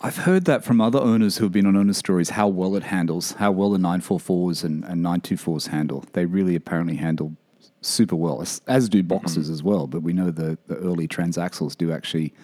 [0.03, 2.83] I've heard that from other owners who have been on owner stories how well it
[2.83, 6.05] handles, how well the 944s and, and 924s handle.
[6.13, 7.35] They really apparently handle
[7.81, 9.87] super well, as, as do boxes as well.
[9.87, 12.35] But we know the, the early transaxles do actually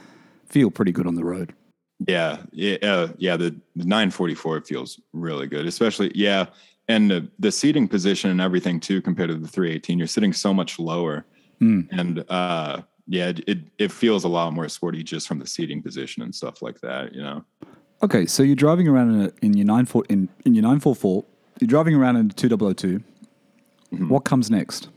[0.46, 1.54] feel pretty good on the road.
[2.06, 3.36] Yeah, yeah, uh, yeah.
[3.36, 6.46] The, the 944 feels really good, especially yeah.
[6.88, 10.52] And the, the seating position and everything too compared to the 318 you're sitting so
[10.54, 11.24] much lower
[11.60, 11.86] Mm.
[11.92, 16.22] and uh yeah it, it feels a lot more sporty just from the seating position
[16.24, 17.44] and stuff like that you know
[18.04, 20.80] Okay, so you're driving around in, a, in your nine four in, in your nine
[20.80, 21.24] four four.
[21.60, 23.00] You're driving around in a two double o two.
[23.92, 24.08] Mm-hmm.
[24.08, 24.88] What comes next?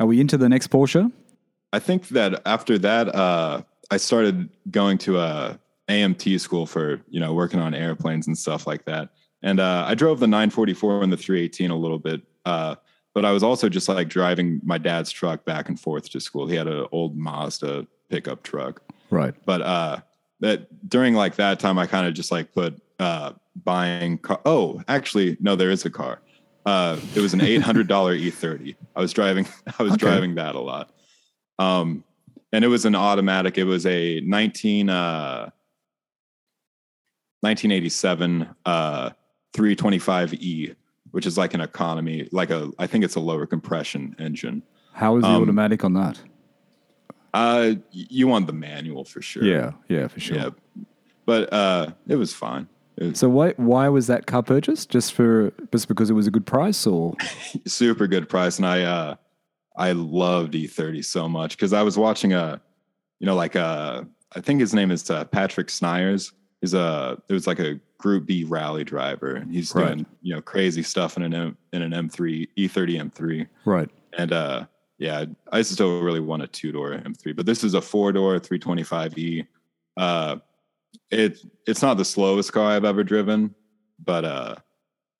[0.00, 1.12] Are we into the next Porsche?
[1.72, 7.20] I think that after that, uh, I started going to a AMT school for you
[7.20, 9.10] know working on airplanes and stuff like that.
[9.42, 12.76] And uh, I drove the 944 and the 318 a little bit, uh,
[13.14, 16.46] but I was also just like driving my dad's truck back and forth to school.
[16.46, 19.34] He had an old Mazda pickup truck, Right.
[19.44, 19.96] but uh,
[20.40, 23.32] that during like that time, I kind of just like put uh,
[23.64, 24.18] buying.
[24.18, 26.20] Car- oh, actually, no, there is a car.
[26.64, 28.76] Uh, it was an eight hundred dollar E30.
[28.94, 29.46] I was driving.
[29.78, 30.06] I was Okay.
[30.06, 30.90] driving that a lot.
[31.58, 32.04] Um,
[32.52, 33.58] and it was an automatic.
[33.58, 35.50] It was a 19, uh,
[37.40, 39.10] 1987 uh,
[39.52, 40.74] 325E,
[41.10, 44.62] which is like an economy, like a, I think it's a lower compression engine.
[44.92, 46.20] How is the Um, automatic on that?
[47.34, 49.42] Uh, you want the manual for sure.
[49.44, 50.36] Yeah, yeah, for sure.
[50.36, 50.50] Yeah.
[51.24, 52.68] But uh, it was fine.
[52.98, 54.90] It was So why why was that car purchased?
[54.90, 57.14] Just for just because it was a good price, or
[57.66, 58.58] super good price.
[58.58, 59.14] And I, uh,
[59.76, 62.60] I loved E30 so much because I was watching a,
[63.18, 64.02] you know, like uh,
[64.36, 66.32] I think his name is uh, Patrick Snijers.
[66.62, 69.94] He's a, it was like a Group B rally driver, and he's Right.
[69.94, 73.46] doing you know crazy stuff in an M, in an M3 E30 M3.
[73.64, 73.90] right?
[74.16, 74.66] And uh,
[74.98, 78.38] yeah, I still really want a two door M3, but this is a four door
[78.40, 79.46] 325e.
[79.96, 80.36] Uh,
[81.10, 83.54] it it's not the slowest car I've ever driven,
[84.04, 84.54] but uh,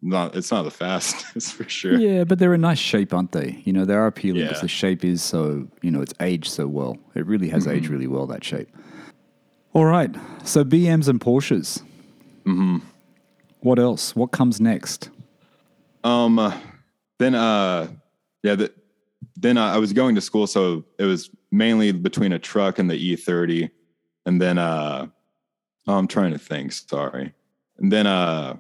[0.01, 1.99] not it's not the fastest for sure.
[1.99, 3.63] Yeah, but they're a nice shape, aren't they?
[3.65, 6.67] You know, they are appealing because the shape is so you know it's aged so
[6.67, 6.97] well.
[7.15, 7.93] It really has aged Mm-hmm.
[7.95, 8.69] really well that shape.
[9.75, 11.83] All right, so BMs and Porsches.
[12.45, 12.79] hmm
[13.61, 14.15] What else?
[14.15, 15.09] What comes next?
[16.05, 16.55] Um, uh,
[17.19, 17.89] then uh,
[18.43, 18.73] yeah, the,
[19.37, 22.91] then uh, I was going to school, so it was mainly between a truck and
[22.91, 23.71] the E30,
[24.27, 25.07] and then uh,
[25.87, 26.73] oh, I'm trying to think.
[26.73, 27.33] Sorry,
[27.79, 28.57] and then uh,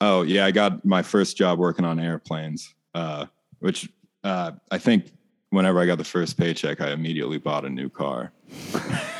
[0.00, 3.26] oh yeah, I got my first job working on airplanes, uh,
[3.60, 3.88] which
[4.24, 5.12] uh, I think
[5.50, 8.32] whenever I got the first paycheck, I immediately bought a new car.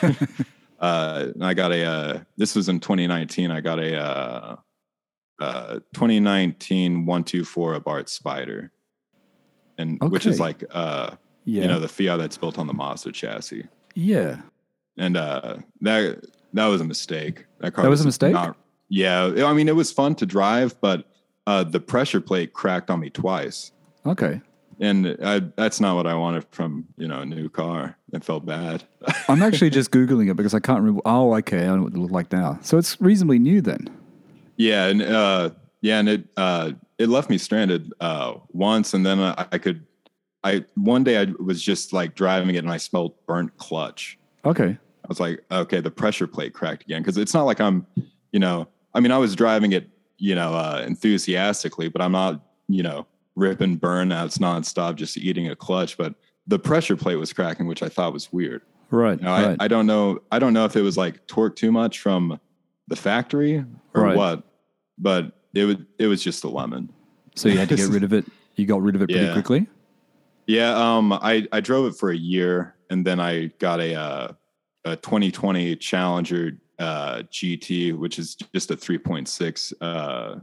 [0.78, 1.84] uh, I got a.
[1.84, 3.50] Uh, this was in 2019.
[3.50, 3.96] I got a.
[3.96, 4.56] Uh,
[5.40, 8.72] uh 2019 124 Abarth Spider.
[9.76, 11.12] And which is like uh
[11.44, 13.66] Yeah, you know the Fiat that's built on the Mazda chassis.
[13.94, 14.40] yeah.
[14.96, 17.46] And uh that that was a mistake.
[17.60, 18.32] That car That was a mistake?
[18.32, 18.56] Not,
[18.88, 21.04] yeah, I mean it was fun to drive, but
[21.46, 23.70] uh the pressure plate cracked on me twice.
[24.04, 24.40] Okay.
[24.80, 27.96] And I, that's not what I wanted from, you know, a new car.
[28.12, 28.84] It felt bad.
[29.28, 31.02] I'm actually just googling it because I can't remember.
[31.04, 31.62] Oh, okay.
[31.62, 32.58] I don't know what it looked like now.
[32.62, 33.88] So it's reasonably new then.
[34.56, 39.20] Yeah, and uh, yeah, and it uh, it left me stranded uh, once, and then
[39.20, 39.86] I, I could,
[40.42, 44.18] I one day I was just like driving it, and I smelled burnt clutch.
[44.44, 44.76] Okay.
[44.76, 47.86] I was like, okay, the pressure plate cracked again, because it's not like I'm,
[48.32, 49.88] you know, I mean, I was driving it,
[50.18, 53.06] you know, uh, enthusiastically, but I'm not, you know,
[53.38, 56.14] ripping burnouts nonstop, just eating a clutch, but
[56.46, 58.62] the pressure plate was cracking, which I thought was weird.
[58.90, 59.18] Right.
[59.18, 59.56] You know, right.
[59.60, 60.20] I, I don't know.
[60.32, 62.40] I don't know if it was like torque too much from
[62.88, 64.16] the factory or Right.
[64.16, 64.42] what,
[64.98, 66.90] but it was it was just a lemon.
[67.34, 68.24] so you had to get rid of it.
[68.56, 69.32] You got rid of it pretty Yeah.
[69.34, 69.66] quickly.
[70.46, 74.32] Yeah, um, I I drove it for a year, and then I got a uh,
[74.86, 80.36] a 2020 Challenger uh, GT, which is just a 3.6 uh,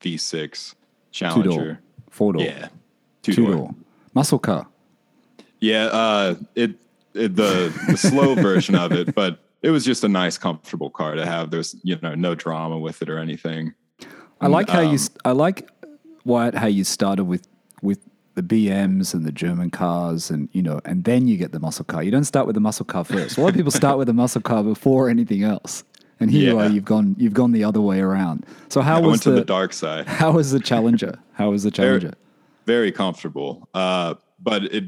[0.00, 0.74] V6
[1.10, 1.80] Challenger.
[2.10, 2.42] Four door.
[2.42, 2.68] Yeah,
[3.22, 3.54] two, Two door.
[3.54, 3.74] door.
[4.14, 4.66] Muscle car.
[5.60, 6.72] Yeah, uh, it,
[7.14, 11.14] it the the slow version of it, but it was just a nice, comfortable car
[11.14, 11.50] to have.
[11.50, 13.74] There's you know no drama with it or anything.
[14.40, 14.90] I like how you.
[14.90, 15.68] I s- I like
[16.24, 17.46] Wyatt how you started with
[17.82, 18.00] with
[18.36, 21.84] the BMs and the German cars, and you know, and then you get the muscle
[21.84, 22.02] car.
[22.02, 23.36] You don't start with the muscle car first.
[23.36, 25.84] A lot of people start with the muscle car before anything else.
[26.20, 26.68] And here you are.
[26.68, 27.16] You've gone.
[27.18, 28.44] You've gone the other way around.
[28.68, 30.06] So how I was the, the dark side.
[30.20, 31.18] How was the Challenger?
[31.32, 32.14] How was the Challenger?
[32.70, 33.68] very comfortable.
[33.74, 34.84] Uh, but it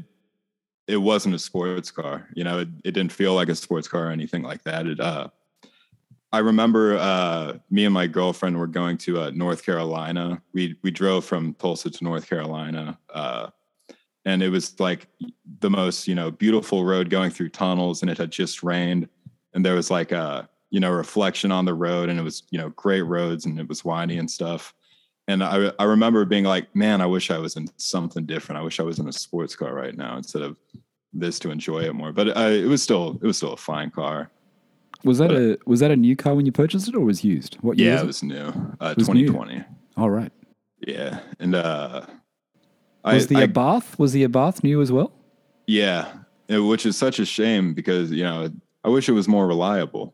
[0.87, 2.27] it wasn't a sports car.
[2.33, 4.87] You know, it, it didn't feel like a sports car or anything like that.
[4.87, 5.27] It uh,
[6.31, 10.41] I remember uh, me and my girlfriend were going to uh, North Carolina.
[10.53, 13.49] We we drove from Tulsa to North Carolina, uh,
[14.25, 15.07] and it was like
[15.59, 19.09] the most you know beautiful road going through tunnels, and it had just rained,
[19.53, 22.57] and there was like a you know reflection on the road, and it was you
[22.57, 24.73] know great roads, and it was windy and stuff.
[25.27, 28.59] And I, I remember being like, man, I wish I was in something different.
[28.59, 30.57] I wish I was in a sports car right now instead of
[31.13, 32.11] this to enjoy it more.
[32.11, 34.31] But uh, it was still, it was still a fine car.
[35.05, 37.55] Was that a was that a new car when you purchased it, or was used?
[37.61, 38.47] What year Yeah, was it was new.
[38.81, 39.27] Uh, was new.
[39.27, 39.63] 2020.
[39.95, 40.31] All right.
[40.85, 42.07] Yeah, and uh,
[43.05, 45.13] Was the I, Abarth was the Abarth new as well?
[45.67, 46.11] yeah,
[46.49, 48.49] which is such a shame because you know
[48.83, 50.13] I wish it was more reliable,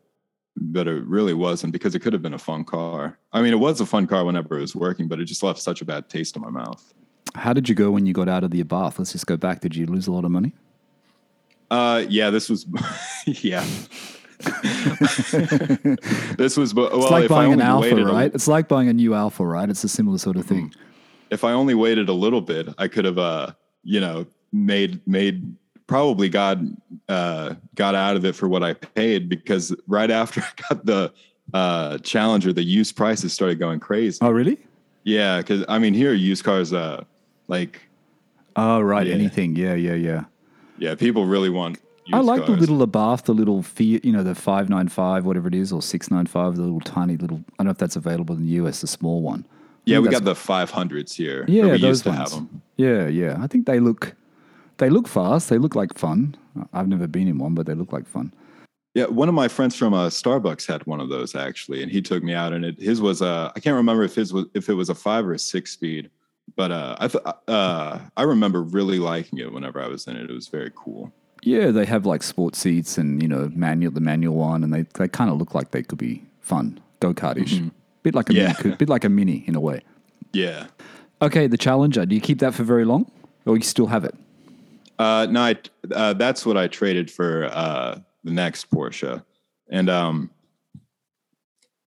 [0.60, 3.18] but it really wasn't because it could have been a fun car.
[3.32, 5.58] I mean, it was a fun car whenever it was working, but it just left
[5.60, 6.92] such a bad taste in my mouth.
[7.34, 8.98] How did you go when you got out of the Abarth?
[8.98, 9.60] Let's just go back.
[9.60, 10.52] Did you lose a lot of money?
[11.70, 12.66] Uh, yeah, this was,
[13.26, 13.64] yeah.
[16.36, 18.34] this was, well, It's like if I buying an Alfa, waited a- right?
[18.34, 19.68] It's like buying a new Alfa, right?
[19.68, 20.72] It's a similar sort of thing.
[21.30, 23.52] if I only waited a little bit, I could have, uh,
[23.84, 25.54] you know, made made
[25.90, 26.56] probably got
[27.08, 31.12] uh, got out of it for what I paid because right after I got the
[31.52, 34.18] uh, Challenger, the used prices started going crazy.
[34.22, 34.58] Oh, really?
[35.02, 37.02] Yeah, because I mean, here used cars, uh,
[37.48, 37.82] like
[38.54, 39.06] Oh, right.
[39.06, 39.14] Yeah.
[39.14, 39.56] Anything.
[39.56, 40.24] Yeah, yeah, yeah.
[40.78, 41.78] yeah, people really want.
[42.06, 45.54] Used I like the little Abarth, the little Fiat, you know, the 595, whatever it
[45.54, 48.52] is, or 695, the little tiny little, I don't know if that's available in the
[48.62, 49.44] US, the small one.
[49.48, 49.52] I
[49.84, 51.44] Yeah, we got the five hundreds here.
[51.48, 52.20] Yeah, we those used to ones.
[52.20, 52.62] have them.
[52.76, 53.38] Yeah, yeah.
[53.40, 54.14] I think they look,
[54.80, 55.48] they look fast.
[55.48, 56.36] They look like fun.
[56.72, 58.34] I've never been in one, but they look like fun.
[58.94, 62.02] Yeah, one of my friends from uh, Starbucks had one of those actually, and he
[62.02, 64.68] took me out, and it his was uh, I can't remember if his was if
[64.68, 66.10] it was a five or a six speed,
[66.56, 70.28] but uh, I th- uh, I remember really liking it whenever I was in it.
[70.28, 71.12] It was very cool.
[71.42, 74.82] Yeah, they have like sports seats and you know manual the manual one, and they
[74.94, 77.70] they kind of look like they could be fun go kartish,
[78.02, 78.52] bit like a Yeah.
[78.62, 79.82] mini, bit like a mini in a way.
[80.32, 80.66] Yeah.
[81.22, 82.06] Okay, the Challenger.
[82.06, 83.10] Do you keep that for very long,
[83.46, 84.14] or you still have it?
[85.00, 85.56] Uh, no, I,
[85.94, 89.24] uh, that's what I traded for uh, the next Porsche,
[89.70, 90.30] and um,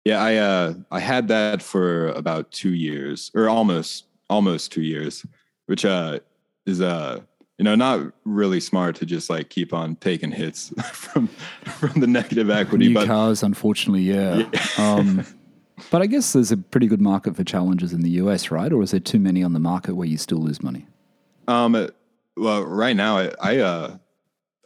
[0.04, 5.26] yeah, I uh, I had that for about two years or almost almost two years,
[5.66, 6.20] which uh,
[6.66, 7.18] is uh,
[7.58, 11.26] you know not really smart to just like keep on taking hits from
[11.64, 14.48] from the negative equity, New but cars, unfortunately, yeah.
[14.78, 15.26] um,
[15.90, 18.72] but I guess there's a pretty good market for Challengers in the US, right?
[18.72, 20.86] Or is there too many on the market where you still lose money?
[21.48, 21.90] Um,
[22.40, 23.96] well, right now I, I, uh,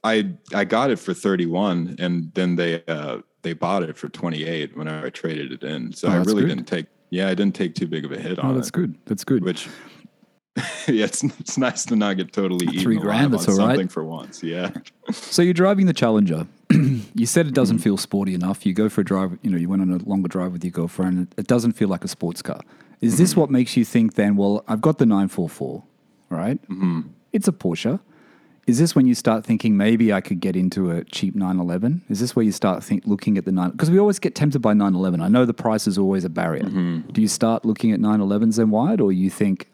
[0.02, 4.76] I, I got it for 31 and then they, uh, they bought it for 28
[4.76, 5.92] when I traded it in.
[5.92, 6.48] So Oh, I really good.
[6.48, 8.70] didn't take, yeah, I didn't take too big of a hit Oh, on that's it,
[8.70, 8.94] That's good.
[9.06, 9.42] That's good.
[9.44, 9.68] which,
[10.86, 13.72] yeah, it's, it's nice to not get totally Three eaten grand, that's on all right.
[13.74, 14.42] something for once.
[14.42, 14.70] Yeah.
[15.12, 16.46] So you're driving the Challenger.
[16.70, 17.54] you said it Mm-hmm.
[17.54, 18.64] doesn't feel sporty enough.
[18.64, 20.70] You go for a drive, you know, you went on a longer drive with your
[20.70, 21.34] girlfriend.
[21.36, 22.60] It doesn't feel like a sports car.
[23.02, 23.22] Is Mm-hmm.
[23.22, 25.82] this what makes you think then, well, I've got the 944,
[26.30, 26.62] right?
[26.68, 27.00] Mm-hmm.
[27.34, 27.98] It's a Porsche.
[28.66, 32.04] Is this when you start thinking maybe I could get into a cheap 911?
[32.08, 33.72] Is this where you start think, looking at the 9?
[33.72, 35.20] Because we always get tempted by 911.
[35.20, 36.62] I know the price is always a barrier.
[36.62, 37.10] Mm-hmm.
[37.10, 39.68] Do you start looking at 911s and wide, or you think,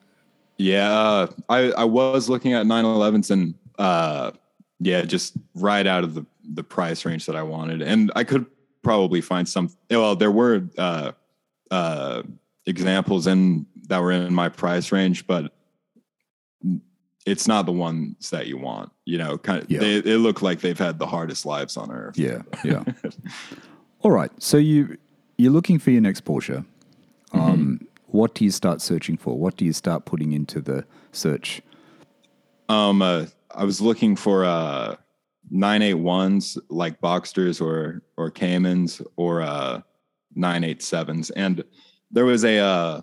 [0.57, 1.27] Yeah.
[1.49, 4.33] I, I was looking at 911s and, uh,
[4.81, 7.83] yeah, just right out of the, the price range that I wanted.
[7.83, 8.47] And I could
[8.83, 11.13] probably find some, well, there were, uh,
[11.71, 12.23] uh,
[12.67, 15.53] examples in that were in my price range, but
[17.31, 19.81] it's not the ones that you want, you know, kind of, Yeah.
[19.81, 22.19] they, they look like they've had the hardest lives on earth.
[22.19, 22.85] Yeah, yeah.
[24.03, 24.31] All right.
[24.43, 24.97] So you
[25.39, 26.65] you're looking for your next Porsche.
[27.33, 29.39] Um, what do you start searching for?
[29.39, 31.63] What do you start putting into the search?
[32.69, 34.97] Um, uh, I was looking for uh,
[35.53, 39.81] 981s like Boxsters or or Caymans or uh,
[40.37, 41.65] 987s, and
[42.11, 43.01] there was a uh,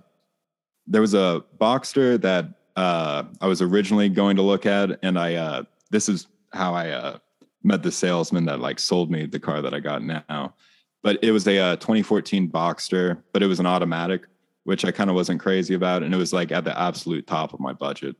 [0.87, 5.35] there was a Boxster that uh, I was originally going to look at, and I
[5.35, 7.17] uh, this is how I uh,
[7.63, 10.53] met the salesman that like sold me the car that I got now.
[11.01, 14.27] But it was a uh, 2014 Boxster, but it was an automatic,
[14.63, 17.53] which I kind of wasn't crazy about, and it was like at the absolute top
[17.53, 18.15] of my budget.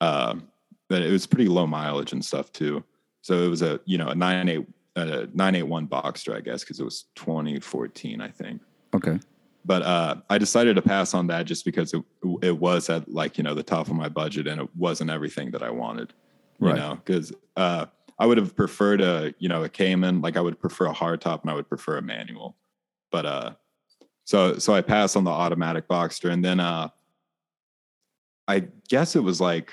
[0.00, 0.48] Um,
[0.88, 2.82] but it was pretty low mileage and stuff too.
[3.22, 6.40] So it was a you know a nine eight uh, nine eight one Boxster, I
[6.40, 8.60] guess, because it was 2014, I think.
[8.92, 9.20] Okay.
[9.64, 12.02] But uh, I decided to pass on that just because it
[12.42, 15.50] it was at like you know the top of my budget and it wasn't everything
[15.52, 16.12] that I wanted.
[16.60, 16.76] You Right.
[16.76, 17.86] know, because uh,
[18.18, 21.42] I would have preferred a you know a Cayman, like I would prefer a hardtop
[21.42, 22.56] and I would prefer a manual.
[23.10, 23.50] But uh,
[24.24, 26.88] so so I passed on the automatic Boxster, and then uh,
[28.46, 29.70] I guess it was like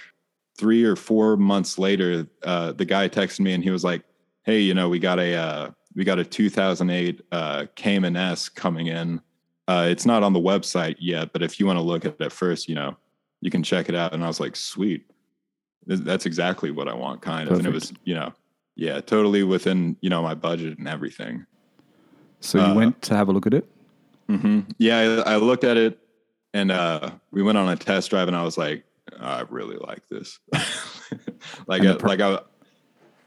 [0.58, 4.04] three or four months later, uh, the guy texted me and he was like,
[4.44, 8.88] "Hey, you know, we got a uh, we got a 2008 uh, Cayman S coming
[8.88, 9.22] in.
[9.68, 12.32] Uh, it's not on the website yet, but if you want to look at it
[12.32, 12.98] first, you know,
[13.42, 15.06] you can check it out." And I was like, "Sweet,
[15.86, 18.34] that's exactly what I want." Kind of, and it was, you know,
[18.76, 21.46] yeah, totally within you know my budget and everything.
[22.40, 23.66] So you Uh, went to have a look at it.
[24.28, 26.00] hmm Yeah, I, I looked at it,
[26.54, 28.84] and uh, we went on a test drive, and I was like,
[29.20, 30.40] I really like this.
[31.68, 32.40] like, And the uh, like I.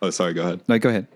[0.03, 0.35] Oh, sorry.
[0.35, 0.63] Go ahead.
[0.69, 1.07] No, go ahead.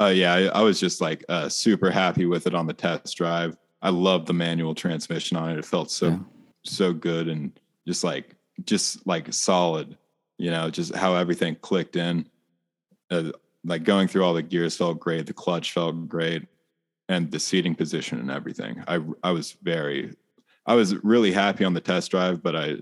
[0.00, 3.16] Uh, yeah, I, I was just like uh, super happy with it on the test
[3.16, 3.56] drive.
[3.82, 5.58] I loved the manual transmission on it.
[5.58, 6.18] It felt so Yeah.
[6.64, 7.52] so good and
[7.86, 9.96] just like just like solid.
[10.38, 12.28] You know, just how everything clicked in.
[13.10, 13.32] Uh,
[13.64, 15.26] like going through all the gears felt great.
[15.26, 16.46] The clutch felt great,
[17.08, 18.82] and the seating position and everything.
[18.86, 20.14] I I was very,
[20.66, 22.76] I was really happy on the test drive, but I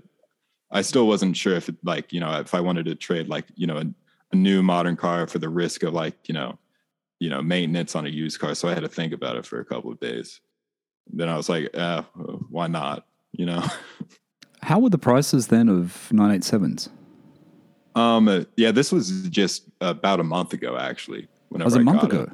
[0.69, 3.45] I still wasn't sure if it, like you know if I wanted to trade like
[3.55, 3.85] you know a,
[4.31, 6.59] a new modern car for the risk of like you know
[7.19, 8.53] you know maintenance on a used car.
[8.53, 10.41] So I had to think about it for a couple of days.
[11.11, 12.03] Then I was like, uh,
[12.49, 13.05] why not?
[13.31, 13.63] You know.
[14.61, 16.89] How were the prices then of 987s?
[17.95, 21.27] Um, uh, yeah, this was just about a month ago, actually.
[21.49, 22.23] Whenever was a I month ago.
[22.23, 22.29] It.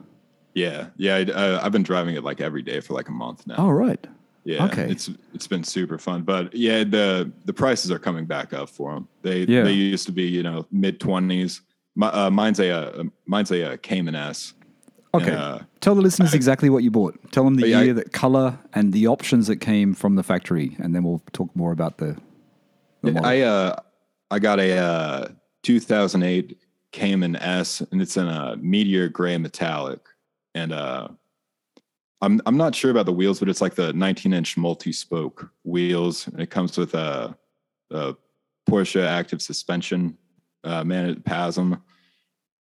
[0.54, 1.24] Yeah, yeah.
[1.36, 3.56] I, have been driving it like every day for like a month now.
[3.58, 4.06] Oh, right.
[4.44, 4.66] Yeah.
[4.66, 4.90] Okay.
[4.90, 8.94] It's it's been super fun, but yeah, the the prices are coming back up for
[8.94, 9.08] them.
[9.22, 9.64] They yeah.
[9.64, 11.62] they used to be you know mid twenties.
[12.02, 14.54] Uh, mine's a uh, mine's a, a uh, Cayman S.
[15.16, 15.32] Okay.
[15.32, 17.20] Uh, Tell the listeners exactly what you bought.
[17.32, 20.76] Tell them the year, I, the color, and the options that came from the factory,
[20.80, 22.18] and then we'll talk more about the.
[23.02, 23.76] the I uh
[24.32, 25.28] I got a uh
[25.64, 26.58] 2008
[26.92, 30.00] Cayman S, and it's in a meteor gray metallic,
[30.56, 31.10] and uh
[32.22, 35.52] I'm I'm not sure about the wheels, but it's like the 19 inch multi spoke
[35.64, 37.38] wheels, and it comes with a,
[37.92, 38.16] a
[38.70, 40.18] Porsche active suspension,
[40.64, 41.82] uh, man PASM,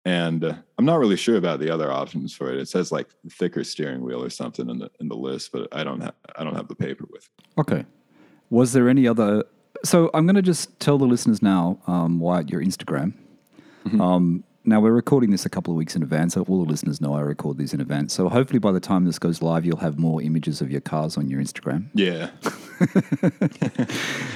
[0.06, 2.60] and uh, I'm not really sure about the other options for it.
[2.60, 5.84] It says like thicker steering wheel or something in the in the list, but I
[5.84, 7.28] don't have I don't have the paper with.
[7.58, 7.86] Okay,
[8.50, 9.44] was there any other?
[9.84, 13.14] So I'm going to just tell the listeners now, um, Wyatt, your Instagram.
[13.86, 14.02] Mm-hmm.
[14.02, 17.00] Um, now we're recording this a couple of weeks in advance, so all the listeners
[17.00, 18.14] know I record these in advance.
[18.14, 21.18] So hopefully by the time this goes live, you'll have more images of your cars
[21.18, 21.88] on your Instagram.
[21.94, 22.32] Yeah.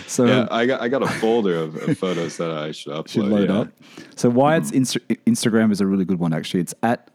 [0.07, 3.09] so yeah, I got I got a folder of, of photos that I should upload.
[3.09, 3.59] Should load yeah.
[3.59, 3.69] up.
[4.15, 4.81] So Wyatt's mm.
[4.81, 6.61] Insta- Instagram is a really good one actually.
[6.61, 7.09] It's at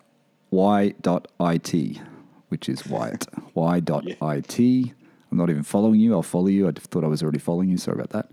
[0.51, 2.01] y.it,
[2.49, 3.27] which is Wyatt.
[3.55, 4.95] y.it.
[5.31, 6.15] I'm not even following you.
[6.15, 6.69] I'll follow you.
[6.69, 7.77] I thought I was already following you.
[7.77, 8.29] Sorry about that.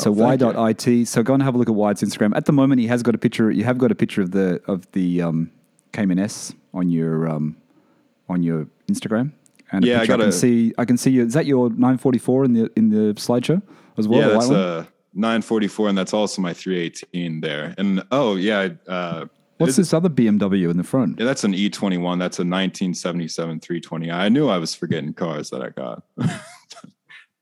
[0.00, 1.08] So oh, y.it.
[1.08, 2.34] So go and have a look at Wyatt's Instagram.
[2.36, 3.50] At the moment, he has got a picture.
[3.50, 5.50] You have got a picture of the of the um,
[5.92, 7.56] Cayman S on your um,
[8.28, 9.32] on your Instagram.
[9.72, 10.74] And yeah, I, got I can see.
[10.78, 11.24] I can see you.
[11.24, 13.62] Is that your 944 in the in the slideshow
[13.98, 14.20] as well?
[14.20, 17.74] Yeah, that's a 944, and that's also my 318 there.
[17.78, 19.26] And oh yeah, uh,
[19.58, 21.18] What's this other BMW in the front?
[21.18, 22.18] Yeah, that's an E21.
[22.18, 24.10] That's a 1977 320.
[24.10, 26.02] I knew I was forgetting cars that I got.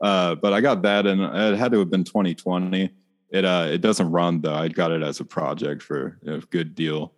[0.00, 2.90] Uh, but I got that, and it had to have been 2020.
[3.30, 4.54] It uh, it doesn't run though.
[4.54, 7.12] I got it as a project for a good deal,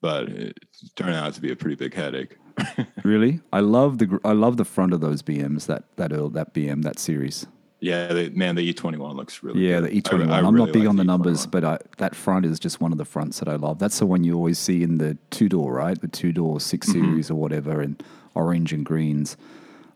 [0.00, 0.58] but it
[0.94, 2.36] turned out to be a pretty big headache.
[3.04, 5.66] really, I love the I love the front of those BMs.
[5.66, 7.46] That that that BM that series.
[7.80, 9.60] Yeah, the, man, the E21 looks really.
[9.60, 9.90] Yeah, good.
[9.90, 10.30] the E21.
[10.30, 12.46] I, I am really not big like on the, the numbers, but I, that front
[12.46, 13.78] is just one of the fronts that I love.
[13.78, 16.00] That's the one you always see in the two door, right?
[16.00, 17.04] The two door six mm-hmm.
[17.04, 17.98] series or whatever, in
[18.34, 19.36] orange and greens.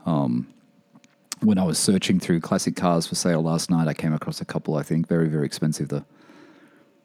[0.04, 0.48] Um,
[1.40, 4.44] when I was searching through classic cars for sale last night, I came across a
[4.44, 4.76] couple.
[4.76, 6.04] I think very very expensive though.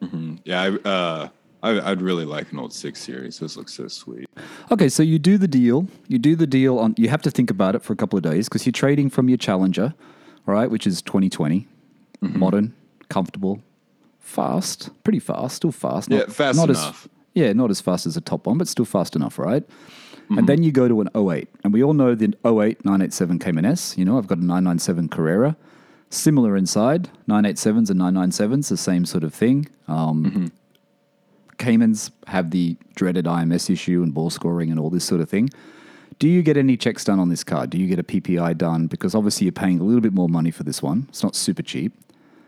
[0.02, 0.36] Mm-hmm.
[0.44, 1.28] Yeah, I, uh,
[1.62, 3.38] I, would really like an old six series.
[3.38, 4.28] This looks so sweet.
[4.70, 5.88] Okay, so you do the deal.
[6.06, 6.94] You do the deal on.
[6.96, 9.28] You have to think about it for a couple of days because you're trading from
[9.28, 9.94] your Challenger,
[10.44, 10.70] right?
[10.70, 11.66] Which is 2020,
[12.22, 12.38] mm-hmm.
[12.38, 12.74] modern,
[13.08, 13.62] comfortable,
[14.20, 16.10] fast, pretty fast, still fast.
[16.10, 17.04] Not, yeah, fast not enough.
[17.04, 19.64] As, yeah, not as fast as a top one, but still fast enough, right?
[20.26, 20.38] Mm-hmm.
[20.38, 21.48] And then you go to an 08.
[21.62, 23.96] And we all know the 08 987 Cayman S.
[23.96, 25.56] You know, I've got a 997 Carrera.
[26.10, 29.68] Similar inside, 987s and 997s, the same sort of thing.
[29.88, 30.46] Um, mm-hmm.
[31.58, 35.50] Caymans have the dreaded IMS issue and bore scoring and all this sort of thing.
[36.18, 37.66] Do you get any checks done on this car?
[37.66, 38.86] Do you get a PPI done?
[38.86, 41.06] Because obviously you're paying a little bit more money for this one.
[41.08, 41.92] It's not super cheap.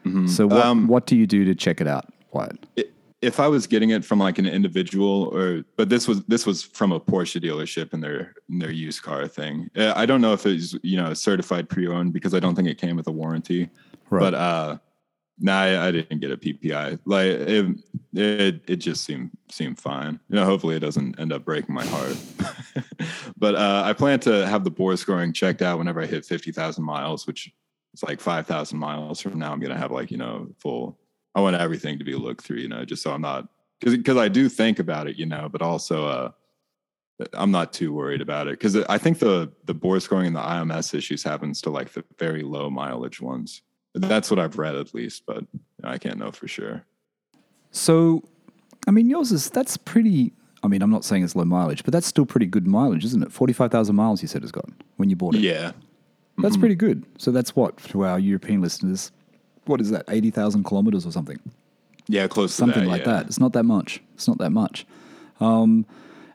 [0.05, 0.29] Mm-hmm.
[0.29, 2.65] So what, um, what do you do to check it out, Wyatt?
[2.77, 6.47] It, if I was getting it from like an individual or but this was this
[6.47, 9.71] was from a Porsche dealership in their in their used car thing.
[9.77, 12.79] Uh, I don't know if it's you know certified pre-owned because I don't think it
[12.79, 13.71] came with a warranty.
[14.11, 14.21] Right.
[14.21, 14.79] But uh
[15.41, 17.01] nah, I, I didn't get a PPI.
[17.05, 17.77] Like it,
[18.15, 20.21] it it just seemed seemed fine.
[20.29, 22.17] You know, hopefully it doesn't end up breaking my heart.
[23.37, 26.85] but uh I plan to have the bore scoring checked out whenever I hit 50,000
[26.85, 27.53] miles, which
[27.95, 30.99] is like 5,000 miles from now I'm going to have like, you know, full
[31.39, 33.47] I want everything to be looked through, you know, just so I'm not
[33.79, 36.31] because because I do think about it, you know, but also uh,
[37.33, 40.41] I'm not too worried about it because I think the the bore scoring and the
[40.41, 43.63] IMS issues happens to like the very low mileage ones.
[43.95, 45.45] That's what I've read at least, but
[45.85, 46.85] I can't know for sure.
[47.71, 48.25] So,
[48.89, 50.33] I mean, yours is that's pretty.
[50.65, 53.23] I mean, I'm not saying it's low mileage, but that's still pretty good mileage, isn't
[53.23, 53.31] it?
[53.31, 55.41] Forty five thousand miles, you said it's got when you bought it.
[55.43, 55.71] Yeah,
[56.37, 56.61] that's mm-hmm.
[56.61, 57.07] pretty good.
[57.17, 59.13] So that's what to our European listeners,
[59.69, 61.39] what is that, 80,000 kilometers or something?
[62.07, 63.13] Yeah, close something that, like yeah.
[63.13, 63.27] that.
[63.27, 64.01] It's not that much.
[64.15, 64.87] It's not that much.
[65.41, 65.85] Um,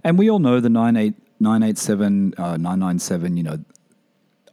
[0.04, 3.60] and we all know the 98, 987, uh, 997, you know,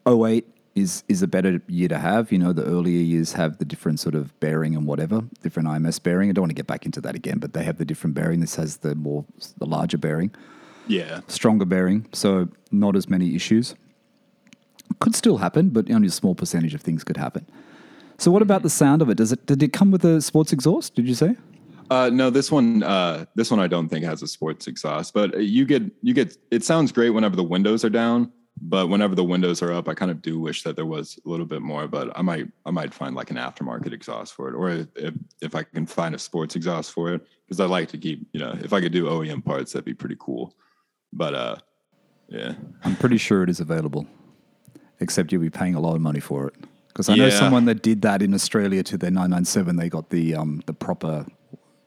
[0.06, 2.32] 08 is is a better year to have.
[2.32, 6.02] You know, the earlier years have the different sort of bearing and whatever, different IMS
[6.02, 6.30] bearing.
[6.30, 8.40] I don't want to get back into that again, but they have the different bearing.
[8.40, 9.24] This has the more
[9.58, 10.30] the larger bearing,
[10.86, 11.20] Yeah.
[11.28, 13.74] stronger bearing, so not as many issues.
[15.00, 17.46] Could still happen, but only a small percentage of things could happen.
[18.20, 19.16] So, what about the sound of it?
[19.16, 20.94] Does it did it come with a sports exhaust?
[20.94, 21.36] Did you say?
[21.88, 25.42] Uh, no, this one, uh, this one I don't think has a sports exhaust, but
[25.42, 29.24] you get, you get, it sounds great whenever the windows are down, but whenever the
[29.24, 31.88] windows are up, I kind of do wish that there was a little bit more,
[31.88, 35.54] but I might, I might find like an aftermarket exhaust for it, or if, if
[35.56, 38.56] I can find a sports exhaust for it, because I like to keep, you know,
[38.62, 40.54] if I could do OEM parts, that'd be pretty cool.
[41.12, 41.56] But, uh,
[42.28, 42.52] yeah,
[42.84, 44.06] I'm pretty sure it is available,
[45.00, 46.54] except you'll be paying a lot of money for it.
[46.92, 49.76] Because I know someone that did that in Australia to their 997.
[49.76, 51.24] They got the um, the proper,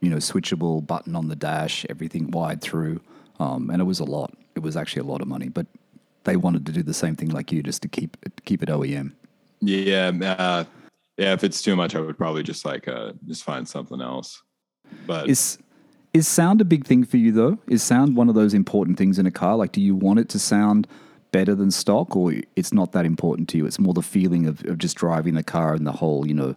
[0.02, 3.02] you know, switchable button on the dash, everything wide through,
[3.40, 4.34] um, and it was a lot.
[4.56, 5.68] It was actually a lot of money, but
[6.24, 8.70] they wanted to do the same thing like you, just to keep it, keep it
[8.70, 9.12] OEM.
[9.60, 10.64] yeah, uh,
[11.18, 11.34] yeah.
[11.34, 14.42] If it's too much, I would probably just like, uh, just find something else.
[15.06, 15.58] But Is
[16.14, 17.58] is sound a big thing for you though?
[17.68, 19.56] Is sound one of those important things in a car?
[19.58, 20.88] Like, do you want it to sound
[21.34, 23.66] better than stock, or it's not that important to you?
[23.66, 26.56] It's more the feeling of, of just driving the car and the whole, you know.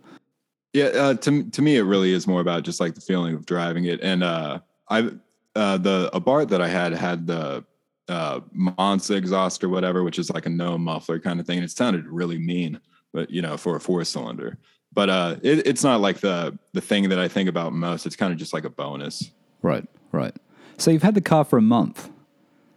[0.72, 3.46] Yeah, uh, to to me, it really is more about just like the feeling of
[3.46, 4.00] driving it.
[4.02, 5.10] And uh, I
[5.56, 7.64] uh, the Abarth that I had had the
[8.08, 11.64] uh, Monza exhaust or whatever, which is like a no muffler kind of thing, and
[11.64, 12.78] it sounded really mean,
[13.12, 14.58] but you know, for a four cylinder.
[14.92, 18.06] But uh, it, it's not like the the thing that I think about most.
[18.06, 19.30] It's kind of just like a bonus.
[19.62, 20.36] Right, right.
[20.76, 22.10] So you've had the car for a month.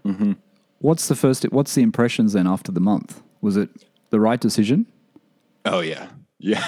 [0.06, 0.34] Mm-hmm.
[0.80, 1.44] What's the first?
[1.52, 3.22] What's the impressions then after the month?
[3.42, 3.70] Was it
[4.10, 4.86] the right decision?
[5.66, 6.08] Oh yeah,
[6.40, 6.66] yeah.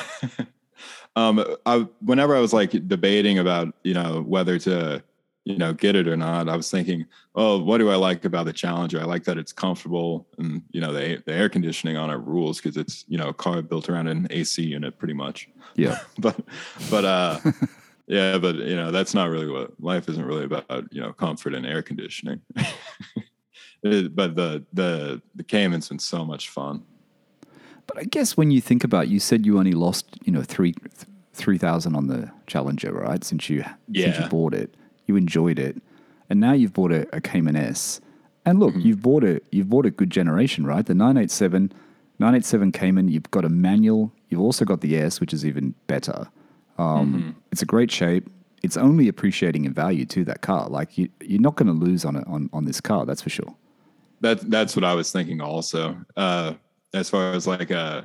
[1.15, 5.01] um, I whenever I was like debating about you know whether to
[5.45, 7.05] you know get it or not, I was thinking,
[7.35, 8.99] oh, what do I like about the Challenger?
[8.99, 12.57] I like that it's comfortable and you know the the air conditioning on it rules
[12.59, 15.49] because it's you know a car built around an AC unit pretty much.
[15.75, 15.99] Yeah.
[16.19, 16.39] but
[16.89, 17.39] but uh.
[18.07, 20.65] Yeah, but you know that's not really what life isn't really about.
[20.91, 22.41] You know, comfort and air conditioning.
[23.83, 26.83] It- but the the the Cayman's been so much fun.
[27.87, 30.43] But I guess when you think about, it, you said you only lost, you know,
[30.43, 30.73] three
[31.33, 33.23] three thousand on the Challenger, right?
[33.23, 34.75] Since you since you bought it,
[35.07, 35.81] you enjoyed it,
[36.29, 37.99] and now you've bought a, a Cayman S.
[38.45, 40.85] And look, you've bought a you've bought a good generation, right?
[40.85, 41.71] The 987,
[42.19, 43.07] 987 Cayman.
[43.09, 44.11] You've got a manual.
[44.29, 46.27] You've also got the S, which is even better.
[46.77, 48.29] Um, It's a great shape.
[48.63, 50.69] It's only appreciating in value to that car.
[50.69, 53.05] Like you, you're not going to lose on it on, on this car.
[53.05, 53.55] That's for sure.
[54.21, 55.97] That that's what I was thinking also.
[56.15, 56.53] Uh,
[56.93, 58.03] as far as like uh,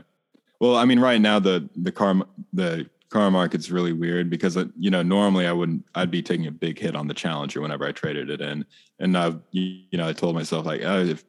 [0.61, 2.17] well, I mean, right now the the car
[2.53, 6.47] the car market's really weird because uh, you know normally I wouldn't I'd be taking
[6.47, 8.65] a big hit on the Challenger whenever I traded it in,
[8.99, 11.25] and I've you know I told myself like oh if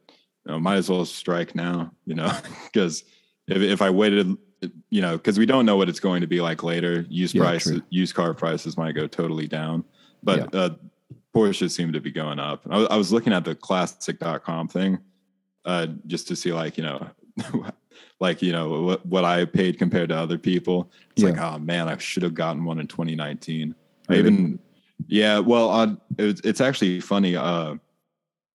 [0.46, 2.32] you know, might as well strike now, you know,
[2.72, 3.04] because
[3.48, 4.38] if if I waited,
[4.90, 7.06] you know, because we don't know what it's going to be like later.
[7.10, 7.82] Used Yeah, prices, true.
[7.90, 9.84] used car prices might go totally down,
[10.24, 10.72] but uh,
[11.38, 12.64] Porsche seem to be going up.
[12.70, 15.00] I, was- I was looking at the classic.com thing
[15.66, 17.08] uh, just to see like, you know,
[18.20, 20.92] like, you know, what, what I paid compared to other people.
[21.12, 23.76] It's like, oh man, I should have gotten one in 2019.
[24.10, 24.60] I even,
[25.08, 27.36] yeah, well, on, it it's actually funny.
[27.36, 27.76] Uh,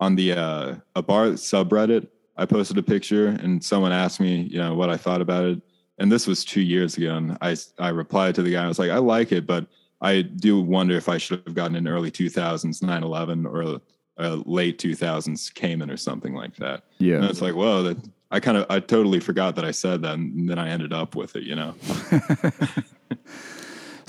[0.01, 4.74] on the uh, Abarth subreddit, I posted a picture and someone asked me, you know,
[4.74, 5.61] what I thought about it.
[5.99, 7.14] And this was two years ago.
[7.14, 9.66] And I, I replied to the guy, I was like, I like it, but
[10.03, 13.81] I do wonder if I should have gotten an early 2000s 911 or
[14.19, 16.85] a late 2000s Cayman or something like that.
[16.99, 17.17] Yeah.
[17.17, 17.97] And it's like, whoa, that
[18.31, 20.15] I kind of, I totally forgot that I said that.
[20.15, 21.75] And then I ended up with it, you know?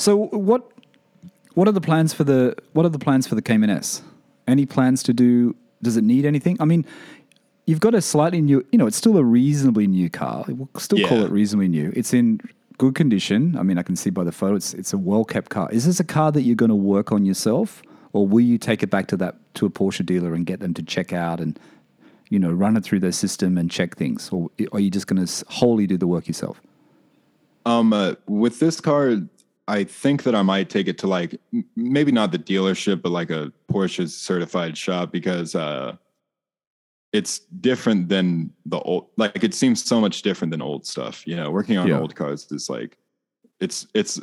[0.04, 0.70] So what
[1.54, 4.02] what are the plans for the what are the plans for the Cayman S?
[4.48, 5.56] Any plans to do?
[5.82, 6.58] Does it need anything?
[6.60, 6.86] I mean,
[7.66, 8.66] you've got a slightly new.
[8.72, 10.46] You know, it's still a reasonably new car.
[10.48, 11.94] We'll still call it reasonably new.
[11.96, 12.41] It's in
[12.78, 13.57] good condition.
[13.57, 14.55] I mean, I can see by the photo.
[14.55, 15.69] It's it's a well kept car.
[15.71, 17.82] Is this a car that you're going to work on yourself,
[18.13, 20.74] or will you take it back to that to a Porsche dealer and get them
[20.74, 21.59] to check out and
[22.30, 25.26] you know run it through their system and check things, or are you just going
[25.26, 26.61] to wholly do the work yourself?
[27.65, 29.17] Um, uh, with this car,
[29.67, 31.39] I think that I might take it to like
[31.76, 35.95] maybe not the dealership, but like a Porsche certified shop because uh,
[37.14, 39.07] it's different than the old.
[39.18, 41.26] Like it seems so much different than old stuff.
[41.28, 41.99] You know, working on Yeah.
[41.99, 42.97] old cars is like
[43.59, 44.20] it's it's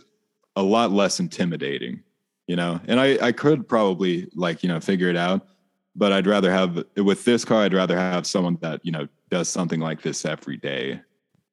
[0.56, 2.02] a lot less intimidating.
[2.46, 5.46] You know, and I I could probably like you know figure it out,
[5.94, 7.62] but I'd rather have with this car.
[7.62, 11.00] I'd rather have someone that you know does something like this every day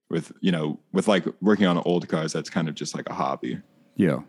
[0.10, 3.14] with you know with like working on old cars that's kind of just like a
[3.14, 3.60] hobby
[3.96, 4.22] Yeah.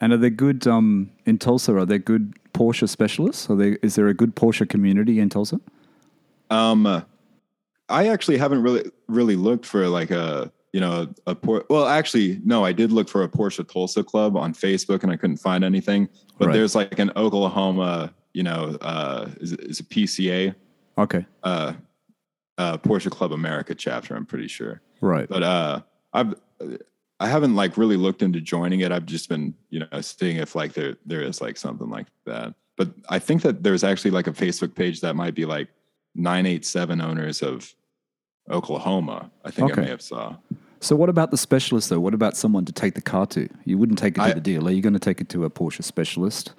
[0.00, 1.74] And are there good um, in Tulsa?
[1.76, 3.48] Are there good Porsche specialists?
[3.48, 5.60] Are there, is there a good Porsche community in Tulsa?
[6.54, 7.04] Um
[7.88, 12.40] I actually haven't really really looked for like a you know a Por- well actually
[12.44, 15.64] no I did look for a Porsche Tulsa club on Facebook and I couldn't find
[15.64, 16.54] anything but Right.
[16.54, 20.54] there's like an Oklahoma you know uh is it, is it PCA
[20.98, 21.26] Okay.
[21.42, 21.72] uh
[22.58, 25.28] uh Porsche Club America chapter I'm pretty sure Right.
[25.28, 25.80] but uh
[26.12, 26.34] I've
[27.20, 30.54] I haven't like really looked into joining it I've just been you know seeing if
[30.54, 34.26] like there there is like something like that but I think that there's actually like
[34.26, 35.68] a Facebook page that might be like
[36.14, 37.74] 987 owners of
[38.50, 39.30] Oklahoma.
[39.44, 39.80] I think Okay.
[39.80, 40.36] I may have saw.
[40.80, 42.00] So what about the specialist though?
[42.00, 43.48] What about someone to take the car to?
[43.64, 44.70] You wouldn't take it to I- the dealer.
[44.70, 46.52] You're going to take it to a Porsche specialist.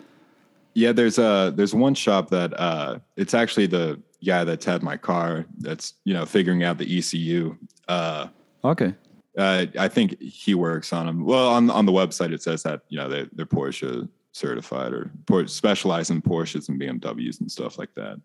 [0.74, 4.98] Yeah, there's a there's one shop that uh it's actually the guy that's had my
[4.98, 7.56] car that's you know figuring out the ECU.
[7.88, 8.28] Uh
[8.64, 8.94] Okay.
[9.38, 11.24] uh I think he works on them.
[11.24, 15.12] Well, on on the website it says that, you know, they they're Porsche certified or
[15.48, 18.20] specialize in Porsches and BMWs and stuff like that.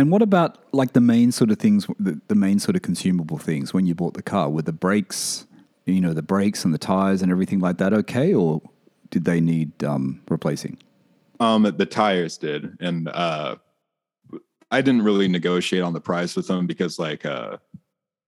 [0.00, 3.36] And what about like the main sort of things, the, the main sort of consumable
[3.36, 4.48] things when you bought the car?
[4.48, 5.46] Were the brakes,
[5.84, 8.62] you know, the brakes and the tires and everything like that okay, or
[9.10, 10.78] did they need um, replacing?
[11.38, 13.56] Um, the tires did, and uh,
[14.70, 17.58] I didn't really negotiate on the price with them because, like, uh,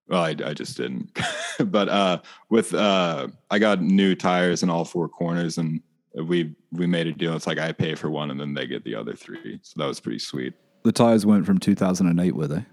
[0.07, 1.17] well, I, I just didn't.
[1.71, 2.19] but uh,
[2.51, 5.81] with uh, I got new tires in all four corners, and
[6.13, 7.35] we we made a deal.
[7.35, 9.59] It's like I pay for one, and then they get the other three.
[9.63, 10.53] So that was pretty sweet.
[10.83, 12.65] The tires weren't from 2008, were they?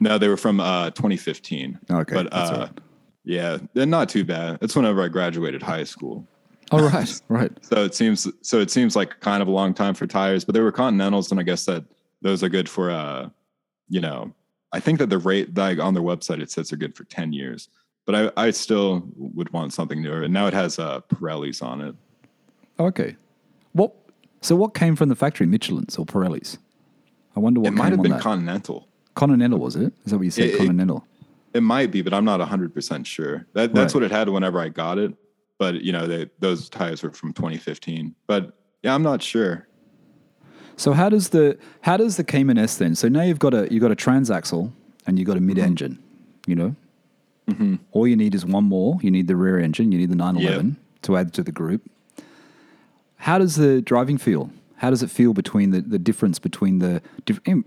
[0.00, 1.78] No, they were from uh, 2015.
[1.90, 2.70] Okay, but uh, all right.
[3.24, 4.58] yeah, they're not too bad.
[4.60, 6.26] That's whenever I graduated high school.
[6.72, 7.52] Oh, right, right.
[7.62, 10.54] So it seems so it seems like kind of a long time for tires, but
[10.54, 11.84] they were Continentals, and I guess that
[12.22, 13.28] those are good for uh,
[13.88, 14.32] you know,
[14.72, 17.32] I think that the rate like on their website it says they're good for ten
[17.34, 17.68] years,
[18.06, 20.22] but I I still would want something newer.
[20.22, 21.94] And now it has uh Pirellis on it.
[22.78, 23.16] Okay.
[23.72, 23.94] What?
[24.40, 25.46] So what came from the factory?
[25.46, 26.56] Michelin's or Pirellis?
[27.36, 28.18] I wonder what It might have been.
[28.18, 28.88] Continental.
[29.14, 29.92] Continental was it?
[30.04, 30.44] Is that what you said?
[30.46, 31.04] It- it- Continental.
[31.52, 33.46] It might be, but I'm not hundred percent sure.
[33.54, 34.02] That that's Right.
[34.02, 35.14] what it had whenever I got it.
[35.58, 38.14] But you know, they, those tires were from 2015.
[38.28, 39.66] But yeah, I'm not sure.
[40.76, 42.94] So how does the how does the Cayman S then?
[42.94, 44.70] So now you've got a you've got a transaxle
[45.06, 45.94] and you've got a mid-engine.
[45.94, 46.50] Mm-hmm.
[46.50, 46.76] You know,
[47.48, 47.74] mm-hmm.
[47.92, 48.98] all you need is one more.
[49.02, 49.92] You need the rear engine.
[49.92, 51.82] You need the 911 to add to the group.
[53.16, 54.50] How does the driving feel?
[54.80, 57.02] How does it feel between the, the difference between the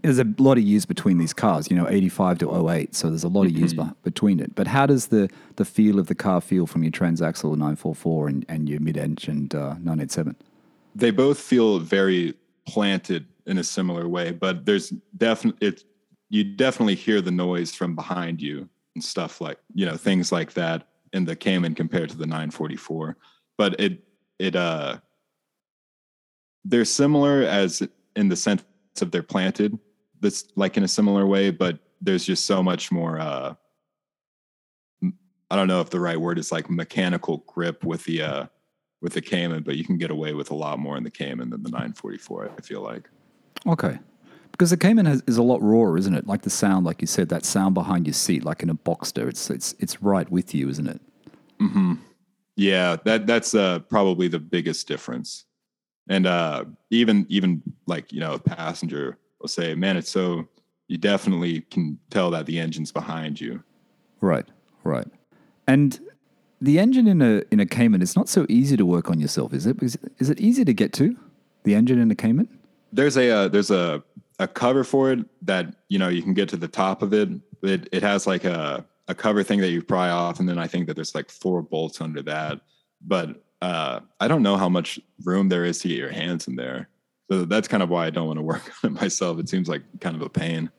[0.02, 3.24] there's a lot of years between these cars, you know, 85 to 08, so there's
[3.24, 4.56] a lot of years beh- between it.
[4.56, 8.46] But how does the the feel of the car feel from your transaxle 944 and,
[8.50, 10.36] and your mid-engine uh, 987?
[10.96, 12.34] they both feel very
[12.68, 15.84] planted in a similar way, but there's definitely it.
[16.30, 20.54] You definitely hear the noise from behind you and stuff like you know things like
[20.54, 23.18] that in the Cayman compared to the 944.
[23.58, 24.04] But it
[24.40, 24.98] it uh
[26.66, 28.64] they're similar as in the sense
[29.02, 29.78] of they're planted
[30.24, 33.54] this like in a similar way, but there's just so much more uh
[35.52, 38.46] I don't know if the right word is like mechanical grip with the uh
[39.02, 41.52] with the Cayman, but you can get away with a lot more in the Cayman
[41.52, 42.52] than the 944.
[42.58, 43.10] I feel like.
[43.68, 44.00] Okay.
[44.52, 46.26] Because the Cayman has, is a lot rawer, isn't it?
[46.26, 49.28] Like the sound, like you said, that sound behind your seat, like in a Boxster,
[49.28, 51.02] it's it's it's right with you, isn't it?
[51.62, 51.94] Mm-hmm.
[52.56, 55.46] yeah, that that's uh, probably the biggest difference.
[56.08, 60.48] And uh, even even like you know, a passenger will say, "Man, it's so."
[60.90, 63.64] You definitely can tell that the engine's behind you.
[64.20, 64.46] Right,
[64.84, 65.08] right.
[65.66, 65.98] And
[66.62, 69.54] the engine in a in a Cayman it's not so easy to work on yourself,
[69.54, 69.82] is it?
[69.82, 71.16] Is, is it easy to get to
[71.64, 72.48] the engine in a Cayman?
[72.92, 74.04] There's a uh, there's a
[74.40, 77.30] a cover for it that you know you can get to the top of it.
[77.62, 80.68] It it has like a a cover thing that you pry off, and then I
[80.68, 82.62] think that there's like four bolts under that.
[83.02, 86.56] But uh, I don't know how much room there is to get your hands in
[86.56, 86.90] there.
[87.32, 89.40] So that's kind of why I don't want to work on it myself.
[89.40, 90.70] It seems like kind of a pain.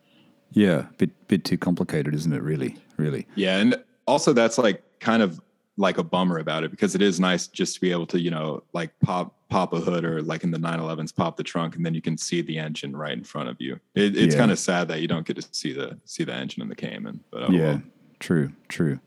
[0.52, 2.42] Yeah, bit bit too complicated, isn't it?
[2.42, 3.26] Really, really.
[3.34, 3.76] Yeah, and
[4.06, 5.40] also that's like kind of
[5.76, 8.30] like a bummer about it because it is nice just to be able to you
[8.30, 11.84] know like pop pop a hood or like in the 911s pop the trunk and
[11.84, 13.74] then you can see the engine right in front of you.
[13.94, 14.40] It, it's Yeah.
[14.40, 16.76] kind of sad that you don't get to see the see the engine in the
[16.76, 17.20] Cayman.
[17.30, 17.82] But oh, yeah, well.
[18.20, 19.00] true, true.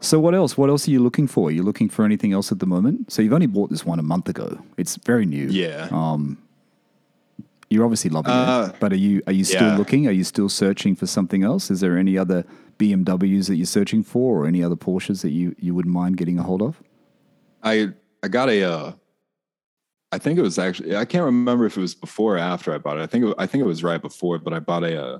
[0.00, 0.56] So what else?
[0.56, 1.48] What else are you looking for?
[1.48, 3.10] Are you looking for anything else at the moment?
[3.12, 4.58] So you've only bought this one a month ago.
[4.76, 5.46] It's very new.
[5.48, 5.88] yeah.
[7.70, 9.76] You're obviously loving Uh, it, but are you are you still yeah.
[9.76, 10.06] looking?
[10.06, 11.70] Are you still searching for something else?
[11.70, 12.46] Is there any other
[12.78, 16.38] BMWs that you're searching for, or any other Porsches that you you wouldn't mind getting
[16.38, 16.80] a hold of?
[17.62, 17.90] I
[18.22, 18.92] I got a uh
[20.12, 22.78] I think it was actually I can't remember if it was before or after I
[22.78, 23.02] bought it.
[23.02, 25.18] I think it, I think it was right before, but I bought a uh,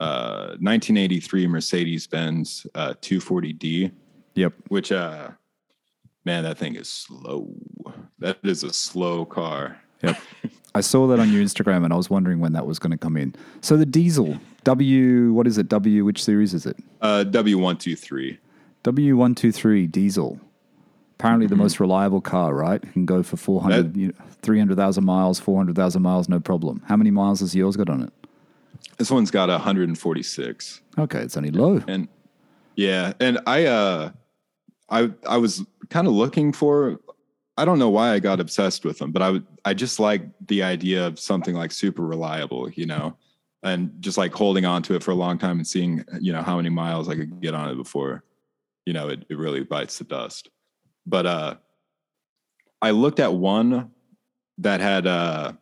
[0.00, 3.92] uh 1983 Mercedes Benz uh 240D.
[4.34, 4.52] Yep.
[4.68, 5.30] which uh
[6.24, 7.54] man that thing is slow
[8.18, 10.16] that is a slow car Yep.
[10.74, 12.98] I saw that on your Instagram, and I was wondering when that was going to
[12.98, 13.34] come in.
[13.60, 15.68] So the diesel, W, what is it?
[15.68, 16.76] W, which series is it?
[17.00, 18.38] Uh, W123.
[18.82, 20.40] W123 diesel.
[21.18, 22.82] Apparently the most reliable car, right?
[22.82, 26.82] It can go for 400, you know, 300,000 miles, 400,000 miles, no problem.
[26.86, 28.12] How many miles has yours got on it?
[28.98, 30.80] This one's got 146.
[30.98, 31.82] Okay, it's only low.
[31.88, 32.08] And
[32.76, 34.10] yeah, and I uh
[34.88, 37.00] I I was kind of looking for
[37.56, 40.62] I don't know why I got obsessed with them, but I I just like the
[40.62, 43.16] idea of something like super reliable, you know,
[43.62, 46.42] and just like holding on to it for a long time and seeing, you know,
[46.42, 48.24] how many miles I could get on it before,
[48.86, 50.48] you know, it, it really bites the dust.
[51.06, 51.54] But uh
[52.82, 53.90] I looked at one
[54.58, 55.52] that had uh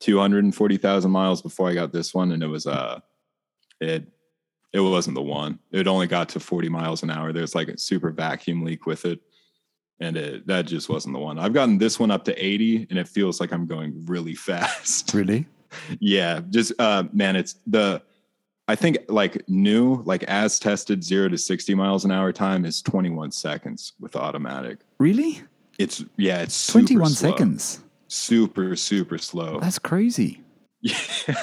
[0.00, 3.00] 240,000 miles before I got this one and it was uh
[3.80, 4.06] it
[4.72, 5.58] it wasn't the one.
[5.70, 7.32] It only got to 40 miles an hour.
[7.32, 9.20] There's like a super vacuum leak with it.
[10.00, 11.38] And it, that just wasn't the one.
[11.38, 15.12] I've gotten this one up to 80 and it feels like I'm going really fast.
[15.12, 15.46] Really?
[16.00, 16.40] yeah.
[16.50, 18.02] Just, uh, man, it's the,
[18.66, 22.80] I think like new, like as tested zero to 60 miles an hour time is
[22.80, 24.78] 21 seconds with automatic.
[24.98, 25.42] Really?
[25.78, 27.30] It's, yeah, it's super 21 slow.
[27.30, 27.84] seconds.
[28.12, 29.58] Super, super slow.
[29.60, 30.42] That's crazy.
[30.82, 31.34] Yeah.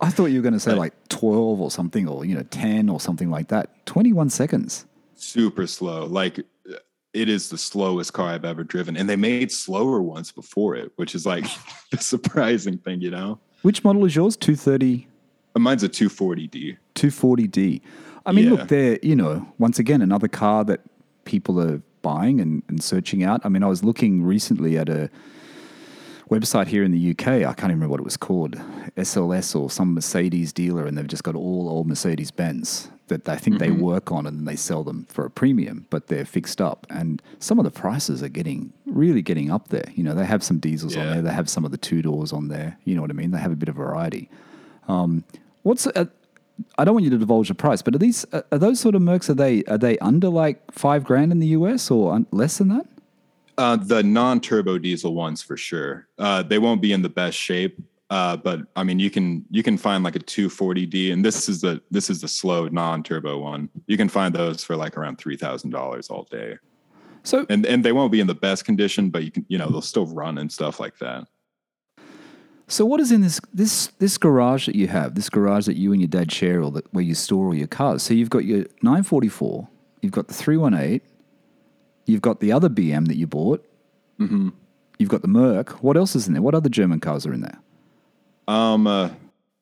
[0.00, 2.88] I thought you were going to say like 12 or something or, you know, 10
[2.88, 3.86] or something like that.
[3.86, 4.84] 21 seconds.
[5.14, 6.04] super slow.
[6.06, 6.74] Like uh,
[7.14, 8.96] it is the slowest car I've ever driven.
[8.96, 11.46] And they made slower ones before it, which is like
[11.90, 13.38] the surprising thing, you know?
[13.62, 14.36] Which model is yours?
[14.36, 15.06] 230,
[15.54, 16.76] uh, mine's a 240D.
[16.94, 17.80] 240D.
[18.26, 18.50] I mean, Yeah.
[18.50, 20.80] look, they're, you know, once again, another car that
[21.24, 23.40] people are buying and, and searching out.
[23.44, 25.08] I mean, I was looking recently at a
[26.32, 27.26] website here in the UK.
[27.26, 28.56] I can't even remember what it was called,
[28.96, 33.36] SLS or some Mercedes dealer, and they've just got all old Mercedes Benz that I
[33.36, 36.86] think they work on and they sell them for a premium, but they're fixed up.
[36.88, 39.84] And some of the prices are getting really getting up there.
[39.94, 42.32] You know, they have some diesels on there, they have some of the two doors
[42.32, 42.78] on there.
[42.84, 43.30] You know what I mean?
[43.30, 44.30] They have a bit of variety.
[44.88, 45.24] Um,
[45.62, 46.06] what's uh,
[46.78, 48.94] I don't want you to divulge the price, but are these are are those sort
[48.94, 49.28] of Mercs?
[49.28, 52.68] Are they are they under like five grand in the US or un- less than
[52.68, 52.86] that?
[53.62, 56.08] Uh, the non-turbo diesel ones for sure.
[56.18, 57.80] Uh, they won't be in the best shape.
[58.10, 61.60] Uh, but I mean, you can you can find like a 240D, and this is
[61.60, 63.68] the this is the slow non-turbo one.
[63.86, 66.58] You can find those for like around three thousand dollars all day,
[67.22, 69.70] So and and they won't be in the best condition, but you can you know
[69.70, 71.28] they'll still run and stuff like that.
[72.66, 75.14] so what is in this this this garage that you have?
[75.14, 77.68] This garage that you and your dad share, or that where you store all your
[77.68, 78.02] cars.
[78.02, 79.68] So you've got your 944,
[80.02, 81.00] you've got the 318,
[82.06, 83.64] you've got the other BM that you bought,
[84.20, 84.50] Mm-hmm.
[84.98, 85.82] you've got the Merc.
[85.82, 86.42] What else is in there?
[86.42, 87.58] What other German cars are in there?
[88.46, 89.08] Um, uh,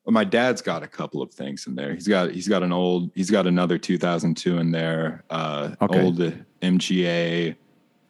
[0.05, 1.95] well, my dad's got a couple of things in there.
[1.95, 5.25] He's got he's got an old he's got another 2002 in there.
[5.31, 6.03] Uh, Okay.
[6.03, 6.19] old
[6.63, 7.55] MGA,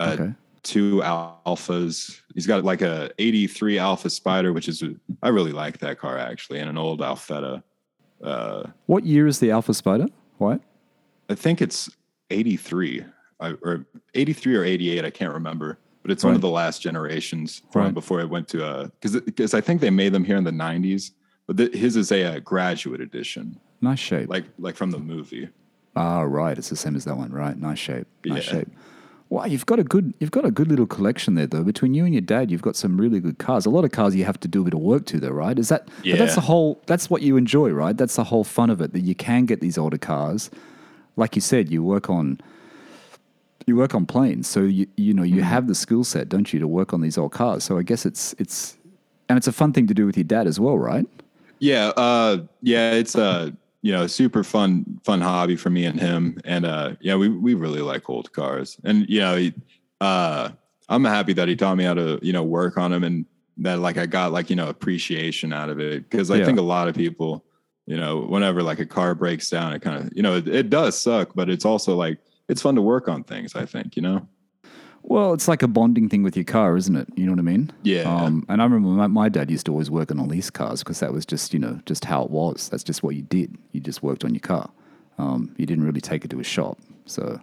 [0.00, 0.32] uh, Okay.
[0.62, 2.20] two Alfas.
[2.34, 4.82] He's got like a 83 Alfa Spider, which is
[5.22, 7.62] I really like that car actually, and an old Alfetta.
[8.22, 10.06] Uh, What year is the Alfa Spider?
[10.38, 10.60] What?
[11.28, 11.90] I think it's
[12.30, 13.04] 83
[13.40, 15.04] I- or 83 or 88.
[15.04, 17.94] I can't remember, but it's one of the last generations from Right.
[17.94, 20.52] before it went to a because because I think they made them here in the
[20.52, 21.12] 90s,
[21.46, 24.28] but th- his is a, uh graduate edition, Nice shape.
[24.28, 25.48] like like from the movie.
[25.96, 26.56] Ah, right.
[26.56, 27.58] It's the same as that one, right?
[27.58, 28.06] Nice shape.
[28.24, 28.52] Nice Yeah.
[28.60, 28.68] shape.
[29.28, 31.62] Wow, you've got a good you've got a good little collection there though.
[31.62, 33.64] Between you and your dad, you've got some really good cars.
[33.64, 35.56] A lot of cars you have to do a bit of work to though, right?
[35.58, 37.96] Is that but that's the whole that's what you enjoy, right?
[37.96, 40.50] That's the whole fun of it that you can get these older cars.
[41.16, 42.40] Like you said, you work on
[43.66, 44.48] you work on planes.
[44.48, 47.18] So you you know, you have the skill set, don't you, to work on these
[47.18, 47.64] old cars.
[47.64, 48.76] So I guess it's it's
[49.28, 51.06] and it's a fun thing to do with your dad as well, right?
[51.58, 56.40] Yeah, uh, yeah, it's a you know super fun fun hobby for me and him,
[56.44, 59.54] and uh, yeah, we we really like old cars, and you know, he,
[60.00, 60.50] uh,
[60.88, 63.26] I'm happy that he taught me how to you know work on them, and
[63.58, 66.46] that like I got like you know appreciation out of it because I Yeah.
[66.46, 67.44] think a lot of people,
[67.86, 70.70] you know, whenever like a car breaks down, it kind of you know it, it
[70.70, 72.18] does suck, but it's also like
[72.50, 73.54] it's fun to work on things.
[73.54, 74.28] I think you know.
[75.02, 77.08] Well, it's like a bonding thing with your car, isn't it?
[77.16, 77.72] You know what I mean?
[77.82, 78.02] Yeah.
[78.02, 80.80] Um, and I remember my, my dad used to always work on a lease cars
[80.80, 82.68] because that was just, you know, just how it was.
[82.68, 83.56] That's just what you did.
[83.72, 84.70] You just worked on your car.
[85.16, 86.78] Um, you didn't really take it to a shop.
[87.06, 87.40] So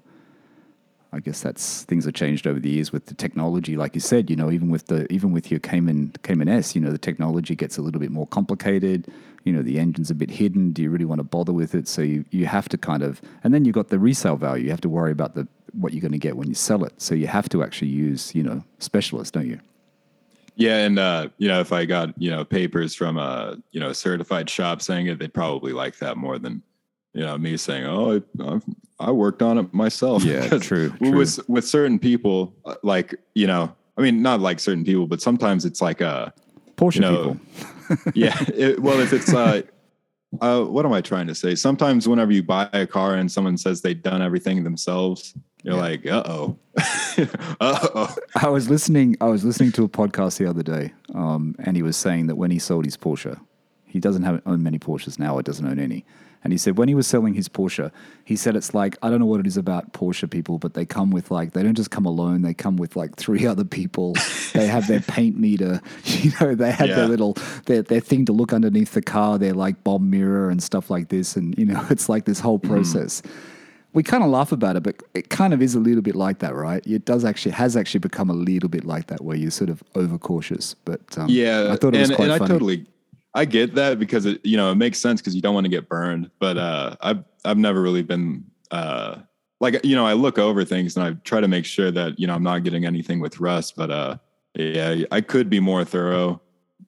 [1.14, 3.78] I guess that's things have changed over the years with the technology.
[3.78, 6.82] Like you said, you know, even with the even with your Cayman Cayman S, you
[6.82, 9.08] know, the technology gets a little bit more complicated.
[9.46, 10.74] You know, the engine's a bit hidden.
[10.74, 11.88] Do you really want to bother with it?
[11.88, 14.66] So you you have to kind of, and then you've got the resale value.
[14.66, 17.02] You have to worry about the what you're going to get when you sell it.
[17.02, 19.60] So you have to actually use, you know, specialists, don't you?
[20.56, 23.94] Yeah, and uh, you know, if I got you know papers from a you know
[23.94, 26.64] certified shop saying it, they'd probably like that more than
[27.18, 28.64] you know me saying, "Oh, I, I've,
[29.00, 31.44] I worked on it myself." Yeah, 'Cause true, With true.
[31.48, 35.66] with certain people, uh, like you know, I mean, not like certain people, but sometimes
[35.66, 36.34] it's like a
[36.78, 37.40] Porsche You know,
[37.90, 38.12] people.
[38.16, 38.38] yeah.
[38.54, 39.64] It, well, if it's uh,
[40.42, 41.56] uh, what am I trying to say?
[41.56, 45.82] Sometimes whenever you buy a car and someone says they've done everything themselves, you're Yeah.
[45.82, 46.58] like, uh oh,
[47.60, 48.16] uh oh.
[48.36, 49.16] I was listening.
[49.22, 52.36] I was listening to a podcast the other day, um, and he was saying that
[52.36, 53.40] when he sold his Porsche,
[53.86, 55.36] he doesn't have own many Porsches now.
[55.36, 56.06] Or doesn't own any.
[56.48, 57.92] And he said when he was selling his Porsche,
[58.24, 60.86] he said it's like I don't know what it is about Porsche people, but they
[60.86, 62.42] come with like they don't just come alone.
[62.42, 64.16] They come with like three other people.
[64.54, 65.82] they have their paint meter.
[66.06, 66.96] You know, they have Yeah.
[66.96, 67.34] their little
[67.66, 69.38] their their thing to look underneath the car.
[69.38, 71.36] Their like bomb mirror and stuff like this.
[71.36, 73.22] And you know, it's like this whole process
[73.94, 76.40] we kind of laugh about it, but it kind of is a little bit like
[76.40, 76.86] that, right?
[76.88, 79.84] It does actually has actually become a little bit like that, where you're sort of
[79.96, 80.76] overcautious.
[80.86, 82.52] But um, Yeah, I thought it was and, quite and funny.
[82.52, 82.86] I totally,
[83.38, 85.70] I get that because it, you know, it makes sense because you don't want to
[85.70, 86.32] get burned.
[86.40, 89.20] But uh, I've I've never really been uh,
[89.60, 92.26] like you know, I look over things and I try to make sure that you
[92.26, 93.76] know I'm not getting anything with rust.
[93.76, 94.18] But uh,
[94.56, 96.42] yeah, I could be more thorough,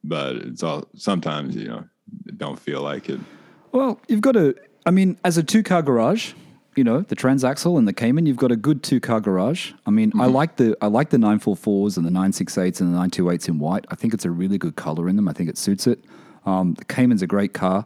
[0.04, 1.84] but it's all sometimes you know,
[2.38, 3.20] don't feel like it.
[3.72, 4.56] Well, you've got a.
[4.88, 6.34] I mean, as a two-car garage,
[6.76, 9.74] you know, the Transaxle and the Cayman, you've got a good two-car garage.
[9.86, 13.50] I mean, I like the I like the 944s and the 968s and the 928s
[13.50, 13.86] in white.
[13.90, 15.28] I think it's a really good color in them.
[15.28, 16.04] I think it suits it.
[16.50, 17.86] Um, the Cayman's a great car.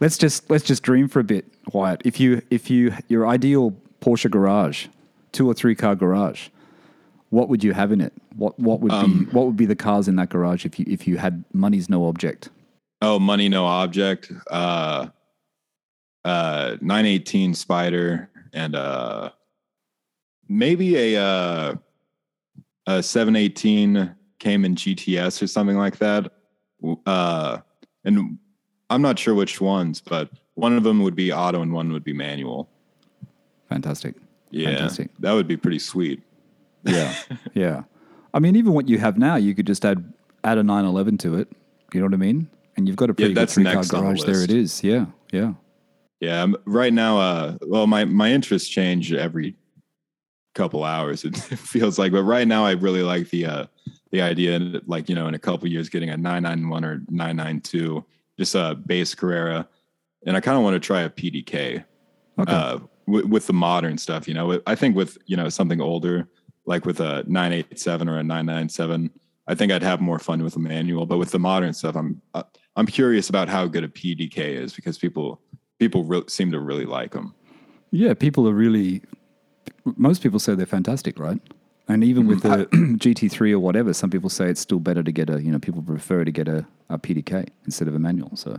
[0.00, 2.02] Let's just let's just dream for a bit, Wyatt.
[2.04, 4.86] If you if you your ideal Porsche garage,
[5.32, 6.48] two or three car garage,
[7.30, 8.12] what would you have in it?
[8.36, 11.08] What what would be what would be the cars in that garage if you if
[11.08, 12.50] you had money's no object?
[13.02, 14.30] Oh, money no object.
[14.50, 15.08] Uh,
[16.24, 19.30] uh, 918 Spider and uh,
[20.48, 21.74] maybe a uh,
[22.86, 26.32] a 718 Cayman GTS or something like that.
[27.04, 27.58] Uh,
[28.08, 28.38] and
[28.90, 32.04] I'm not sure which ones, but one of them would be auto and one would
[32.04, 32.68] be manual.
[33.68, 34.16] Fantastic.
[34.50, 35.10] Yeah, Fantastic.
[35.20, 36.22] that would be pretty sweet.
[36.84, 37.14] Yeah,
[37.54, 37.82] yeah.
[38.32, 41.34] I mean, even what you have now, you could just add add a 911 to
[41.36, 41.48] it.
[41.92, 42.48] You know what I mean?
[42.76, 44.22] And you've got a pretty good that's three car on the garage.
[44.22, 44.82] There it is.
[44.82, 45.52] Yeah, yeah.
[46.20, 49.54] Yeah, right now, uh, well, my my interests change every
[50.54, 51.24] couple hours.
[51.24, 53.66] It feels like, but right now, I really like the uh,
[54.10, 56.84] the idea, that, like you know, in a couple years, getting a nine nine one
[56.84, 58.04] or nine nine two,
[58.38, 59.68] just a base Carrera,
[60.26, 61.84] and I kind of want to try a PDK
[62.38, 62.52] Okay.
[62.52, 64.28] uh, with, with the modern stuff.
[64.28, 66.28] You know, I think with you know something older,
[66.66, 69.10] like with a nine eight seven or a nine nine seven,
[69.46, 71.04] I think I'd have more fun with a manual.
[71.06, 72.44] But with the modern stuff, I'm uh,
[72.76, 75.40] I'm curious about how good a PDK is because people
[75.78, 77.34] people re- seem to really like them.
[77.90, 79.02] yeah, people are really.
[79.96, 81.40] Most people say they're fantastic, right?
[81.88, 85.30] And even with the GT3 or whatever, some people say it's still better to get
[85.30, 85.42] a.
[85.42, 88.36] You know, people prefer to get a, a PDK instead of a manual.
[88.36, 88.58] So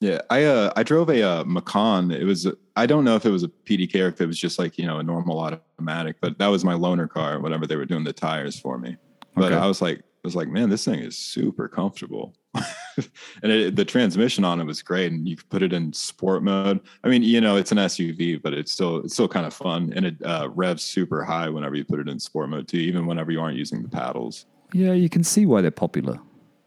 [0.00, 2.10] Yeah, I uh I drove a uh, Macan.
[2.10, 4.58] It was I don't know if it was a PDK or if it was just
[4.58, 7.38] like you know a normal automatic, but that was my loaner car.
[7.38, 8.96] Whatever they were doing the tires for me,
[9.34, 9.54] but Okay.
[9.54, 12.34] I was like was like man, this thing is super comfortable,
[13.42, 16.42] and it, the transmission on it was great, and you could put it in sport
[16.42, 16.80] mode.
[17.04, 19.92] I mean, you know, it's an SUV, but it's still it's still kind of fun,
[19.96, 23.06] and it uh, revs super high whenever you put it in sport mode too, even
[23.06, 24.46] whenever you aren't using the paddles.
[24.72, 26.18] yeah, you can see why they're popular.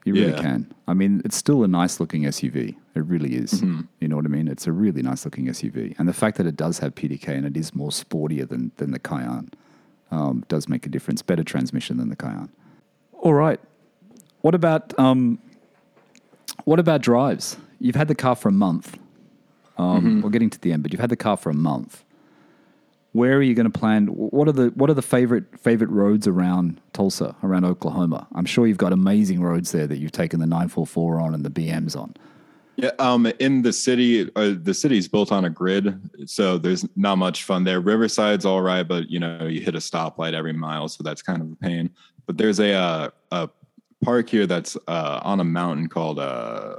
[0.06, 0.42] You really Yeah.
[0.42, 0.74] can.
[0.86, 2.76] I mean, it's still a nice looking SUV.
[2.94, 3.54] It really is.
[3.54, 3.82] Mm-hmm.
[4.02, 4.50] You know what I mean?
[4.50, 5.96] It's a really nice looking SUV.
[5.98, 8.92] And the fact that it does have PDK and it is more sportier than, than
[8.92, 9.50] the Cayenne
[10.12, 11.22] um, does make a difference.
[11.22, 12.50] Better transmission than the Cayenne.
[13.24, 13.60] All right.
[14.42, 15.40] What about um,
[16.66, 17.56] what about drives?
[17.80, 19.00] You've had the car for a month.
[19.78, 20.22] Um, Mm-hmm.
[20.22, 22.04] We're getting to the end, but you've had the car for a month.
[23.14, 24.08] Where are you going to plan?
[24.08, 28.28] What are the what are the favorite favorite roads around Tulsa, around Oklahoma?
[28.36, 31.50] I'm sure you've got amazing roads there that you've taken the 944 on and the
[31.50, 32.14] BMs on.
[32.76, 37.20] Yeah, um, in the city, uh, the city's built on a grid, so there's not
[37.20, 37.80] much fun there.
[37.80, 41.42] Riverside's all right, but you know you hit a stoplight every mile, so that's kind
[41.42, 41.92] of a pain.
[42.26, 43.50] But there's a uh, a
[44.04, 46.76] park here that's uh, on a mountain called uh,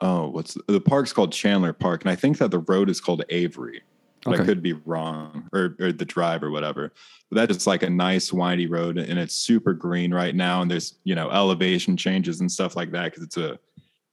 [0.00, 3.24] oh, what's the park's called Chandler Park, and I think that the road is called
[3.28, 3.82] Avery.
[4.24, 4.42] But Okay.
[4.42, 6.92] I could be wrong, or or the drive or whatever.
[7.30, 10.70] But that's just like a nice windy road, and it's super green right now, and
[10.70, 13.58] there's you know elevation changes and stuff like that because it's a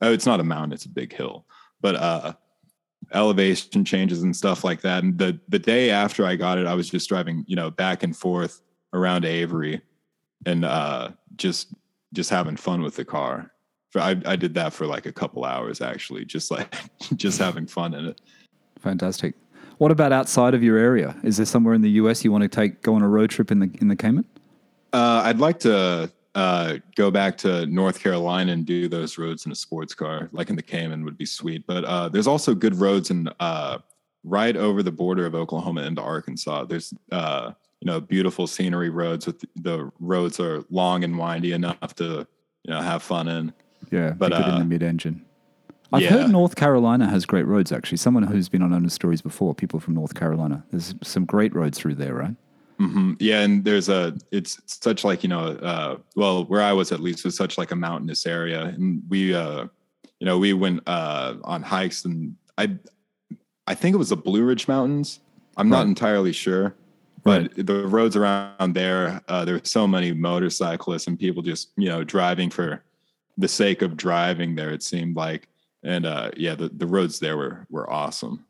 [0.02, 1.46] oh, it's not a mountain, it's a big hill,
[1.82, 2.34] but uh,
[3.14, 5.04] elevation changes and stuff like that.
[5.04, 8.04] And the the day after I got it, I was just driving, you know, back
[8.04, 8.62] and forth
[8.94, 9.82] around Avery,
[10.48, 11.74] and uh, just
[12.14, 13.52] just having fun with the car.
[13.92, 16.74] For I I did that for like a couple hours actually, just like
[17.16, 18.22] just having fun in it.
[18.80, 19.36] Fantastic.
[19.78, 21.16] What about outside of your area?
[21.24, 23.52] Is there somewhere in the US you want to take go on a road trip
[23.52, 24.26] in the in the Cayman?
[24.94, 29.52] Uh, I'd like to uh, go back to North Carolina and do those roads in
[29.52, 31.68] a sports car, like in the Cayman, would be sweet.
[31.68, 33.80] But uh, there's also good roads in uh,
[34.24, 36.66] right over the border of Oklahoma into Arkansas.
[36.66, 41.96] There's uh, you know beautiful scenery roads with the roads are long and windy enough
[41.96, 42.28] to
[42.64, 43.54] you know have fun in.
[43.92, 45.24] Yeah, But, good in uh, the mid engine.
[45.94, 46.10] I've Yeah.
[46.10, 47.72] heard North Carolina has great roads.
[47.72, 50.66] Actually, someone who's been on Owner Stories before, people from North Carolina.
[50.72, 52.36] There's some great roads through there, right?
[52.80, 53.14] Mm-hmm.
[53.20, 57.00] Yeah, and there's a it's such like you know, uh, well, where I was at
[57.00, 59.68] least was such like a mountainous area, and we, uh,
[60.20, 62.78] you know, we went uh, on hikes, and I,
[63.66, 65.22] I think it was the Blue Ridge Mountains.
[65.56, 66.76] I'm not entirely sure,
[67.28, 71.90] but the roads around there, uh, there were so many motorcyclists and people just you
[71.90, 72.84] know driving for
[73.38, 74.72] the sake of driving there.
[74.72, 75.48] It seemed like,
[75.84, 78.46] and uh, yeah, the, the roads there were were awesome.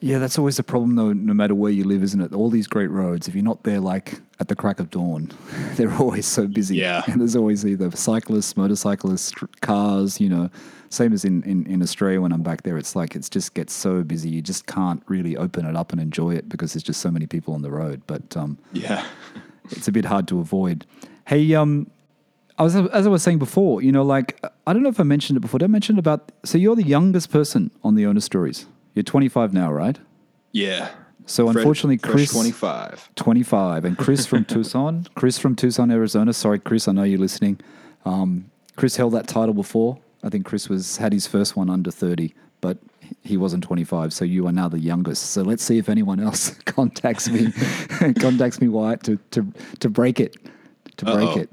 [0.00, 1.12] Yeah, that's always the problem, though.
[1.12, 2.32] No matter where you live, isn't it?
[2.32, 3.26] All these great roads.
[3.26, 5.30] If you're not there, like at the crack of dawn,
[5.74, 6.76] they're always so busy.
[6.76, 7.02] Yeah.
[7.06, 10.20] and there's always either cyclists, motorcyclists, cars.
[10.20, 10.50] You know,
[10.88, 12.78] same as in, in in Australia when I'm back there.
[12.78, 14.28] It's like it just gets so busy.
[14.30, 17.26] You just can't really open it up and enjoy it because there's just so many
[17.26, 18.02] people on the road.
[18.06, 19.04] But um, Yeah,
[19.70, 20.86] it's a bit hard to avoid.
[21.26, 21.90] Hey, um,
[22.56, 25.04] I was as I was saying before, you know, like I don't know if I
[25.04, 25.58] mentioned it before.
[25.58, 26.30] Did I mention about?
[26.44, 28.66] So you're the youngest person on the owner stories.
[28.98, 29.96] You're 25 now, right?
[30.52, 30.90] yeah.
[31.26, 33.10] So Fred- unfortunately, Chris 25.
[33.14, 35.06] 25 and Chris from Tucson.
[35.14, 36.32] Chris from Tucson, Arizona.
[36.32, 37.60] Sorry, Chris, I know you're listening.
[38.04, 39.98] Um, Chris held that title before.
[40.24, 42.78] I think Chris was had his first one under 30, but
[43.22, 44.12] he wasn't 25.
[44.12, 45.26] So you are now the youngest.
[45.30, 47.52] So let's see if anyone else contacts me,
[48.18, 49.46] contacts me, Wyatt, to to
[49.80, 50.34] to break it,
[50.98, 51.38] to break Uh-oh.
[51.40, 51.50] it.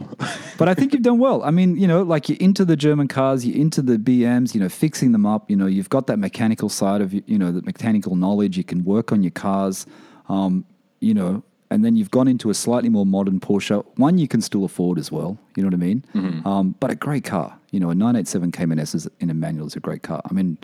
[0.57, 1.43] But I think you've done well.
[1.43, 4.59] I mean, you know, like you're into the German cars, you're into the BMs, you
[4.59, 5.49] know, fixing them up.
[5.49, 8.57] You know, you've got that mechanical side of you, you know, the mechanical knowledge.
[8.57, 9.85] You can work on your cars,
[10.29, 10.65] um,
[10.99, 13.83] you know, and then you've gone into a slightly more modern Porsche.
[13.97, 15.37] One you can still afford as well.
[15.55, 16.41] You know what I mean?
[16.45, 17.57] Um, but a great car.
[17.71, 20.21] You know, a 987 Cayman S is, in a manual is a great car.
[20.29, 20.57] I mean,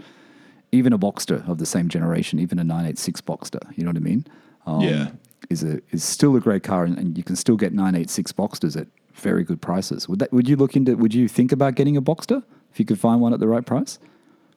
[0.72, 3.60] even a Boxster of the same generation, even a 986 Boxster.
[3.76, 4.26] You know what I mean?
[4.66, 5.12] Um, Yeah.
[5.52, 8.80] Is a is still a great car, and, and you can still get 986 Boxsters
[8.80, 10.08] at very good prices.
[10.08, 10.95] Would that would you look into?
[10.95, 13.66] Would you think about getting a Boxster if you could find one at the right
[13.66, 13.99] price?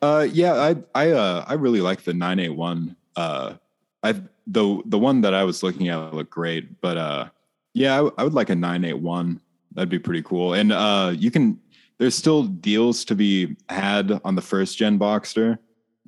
[0.01, 2.97] Uh, yeah, I I uh I really like the 981.
[3.17, 3.55] Uh,
[4.03, 4.13] I
[4.47, 7.29] the the one that I was looking at looked great, but uh,
[7.73, 9.41] yeah, I, would like a 981.
[9.73, 10.55] That'd be pretty cool.
[10.55, 11.59] And uh, you can
[11.99, 15.59] there's still deals to be had on the first gen Boxster,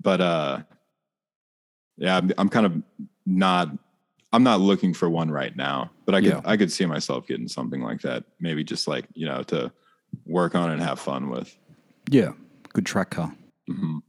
[0.01, 0.61] but uh,
[1.97, 2.83] yeah, I'm, I'm kind of
[3.25, 3.71] not.
[4.33, 6.41] I'm not looking for one right now, but I could Yeah.
[6.45, 8.25] I could see myself getting something like that.
[8.41, 9.73] Maybe just like you know to
[10.27, 11.57] work on and have fun with.
[12.11, 12.33] Yeah,
[12.73, 13.35] good track car.
[13.71, 14.01] Mhm.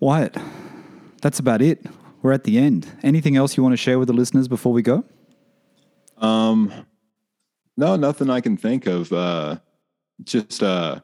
[0.00, 0.36] Wyatt,
[1.22, 1.84] that's about it.
[2.22, 2.86] We're at the end.
[3.02, 5.04] Anything else you want to share with the listeners before we go?
[6.18, 6.72] Um,
[7.76, 9.12] no, nothing I can think of.
[9.12, 9.58] Uh,
[10.24, 11.00] just uh,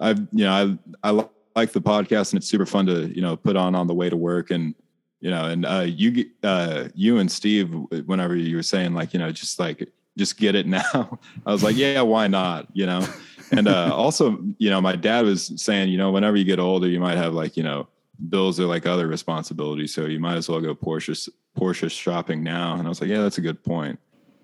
[0.00, 3.36] I've you know I I like the podcast and it's super fun to you know
[3.36, 4.74] put on on the way to work and
[5.20, 7.74] you know and uh, you uh you and Steve
[8.06, 11.18] whenever you were saying like you know just like just get it now.
[11.44, 13.06] I was like yeah why not you know
[13.52, 16.88] and uh, also you know my dad was saying you know whenever you get older
[16.88, 17.88] you might have like you know
[18.28, 22.74] bills or like other responsibilities so you might as well go Porsche Porsche shopping now
[22.74, 23.98] and I was like yeah that's a good point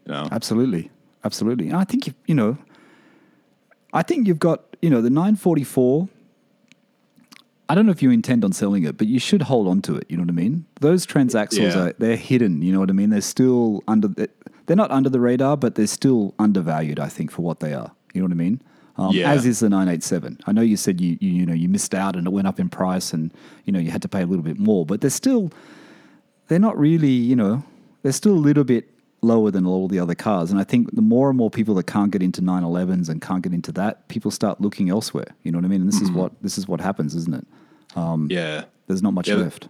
[0.07, 0.91] you know Absolutely,
[1.25, 1.73] absolutely.
[1.73, 2.59] I think you, you know,
[3.93, 6.09] I think you've got you know the 944.
[7.73, 9.97] I don't know if you intend on selling it, but you should hold on to
[9.97, 10.05] it.
[10.11, 10.66] You know what I mean?
[10.81, 11.79] Those transaxles Yeah.
[11.85, 12.61] are they're hidden.
[12.61, 13.09] You know what I mean?
[13.09, 14.09] They're still under.
[14.09, 14.29] the-
[14.66, 17.01] They're not under the radar, but they're still undervalued.
[17.01, 17.91] I think for what they are.
[18.12, 18.61] You know what I mean?
[18.99, 19.31] Um, Yeah.
[19.33, 20.39] As is the 987.
[20.47, 22.61] I know you said you, you you know you missed out and it went up
[22.61, 23.33] in price, and
[23.64, 25.51] you know you had to pay a little bit more, but they're still
[26.49, 27.64] they're not really, you know,
[28.03, 28.85] they're still a little bit
[29.23, 30.51] lower than all the other cars.
[30.51, 33.43] And I think the more and more people that can't get into 911s and can't
[33.43, 35.29] get into that, people start looking elsewhere.
[35.45, 35.81] You know what I mean?
[35.81, 37.47] And this is what this is what happens, isn't it?
[38.28, 39.68] Yeah There's not much Yeah, left.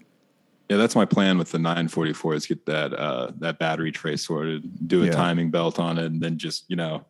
[0.68, 4.88] Yeah, that's my plan with the 944 is get that uh that battery tray sorted,
[4.88, 5.12] do a Yeah.
[5.12, 7.04] timing belt on it, and then just you know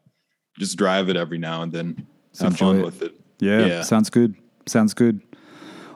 [0.59, 2.07] just drive it every now and then.
[2.41, 2.85] Have enjoy fun it.
[2.85, 3.15] with it.
[3.41, 3.83] Yeah, Yeah.
[3.83, 4.35] sounds good.
[4.67, 5.21] Sounds good.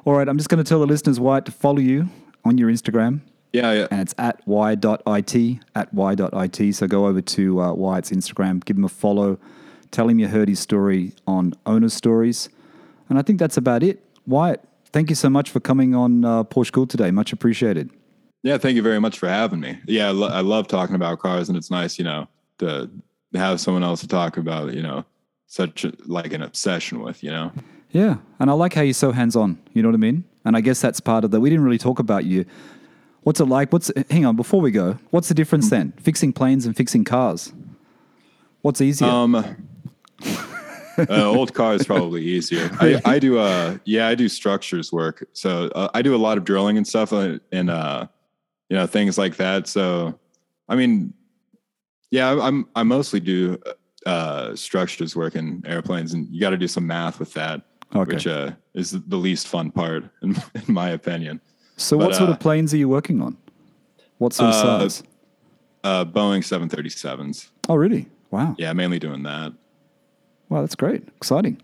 [0.05, 2.09] All right, I'm just going to tell the listeners why to follow you
[2.45, 3.21] on your Instagram,
[3.53, 3.87] Yeah, yeah.
[3.91, 4.85] and it's at y.it,
[5.75, 6.73] at y.it.
[6.75, 9.39] So go over to uh, Wyatt's Instagram, give him a follow,
[9.91, 12.49] tell him you heard his story on Owner Stories.
[13.09, 14.05] And I think that's about it.
[14.27, 14.63] Wyatt,
[14.97, 17.11] thank you so much for coming on uh, Porsche Cooled today.
[17.11, 17.91] Much appreciated.
[18.43, 19.79] Yeah, thank you very much for having me.
[19.87, 22.29] Yeah, I, lo- I love talking about cars, and it's nice, you know,
[22.61, 22.89] to
[23.35, 25.05] have someone else to talk about, you know,
[25.49, 27.53] such a, like an obsession with, you know.
[27.91, 29.59] Yeah, and I like how you're so hands on.
[29.75, 30.25] You know what I mean?
[30.47, 31.41] And I guess that's part of that.
[31.41, 32.47] We didn't really talk about you.
[33.23, 33.75] What's it like?
[33.75, 34.99] What's hang on before we go?
[35.11, 35.93] What's the difference then?
[36.01, 37.53] Fixing planes and fixing cars.
[38.63, 39.09] What's easier?
[39.09, 39.45] Um,
[40.99, 42.71] uh, old car is probably easier.
[42.81, 45.29] I, I do, uh, yeah, I do structures work.
[45.33, 48.07] So uh, I do a lot of drilling and stuff, uh, and uh,
[48.69, 49.67] you know, things like that.
[49.69, 50.19] So,
[50.69, 51.13] I mean,
[52.11, 53.59] yeah, I- I'm I mostly do
[54.05, 57.63] uh, structures work in airplanes, and you got to do some math with that.
[57.95, 58.15] Okay.
[58.15, 60.35] which uh, is the least fun part, in,
[60.67, 61.41] in my opinion.
[61.77, 63.37] So, But, what sort uh, of planes are you working on?
[64.19, 65.03] What sort of Uh, size?
[65.85, 67.49] Uh, Boeing 737s.
[67.69, 68.09] Oh, really?
[68.33, 68.57] Wow.
[68.59, 69.53] Yeah, mainly doing that.
[70.49, 71.03] Wow, that's great.
[71.17, 71.61] Exciting.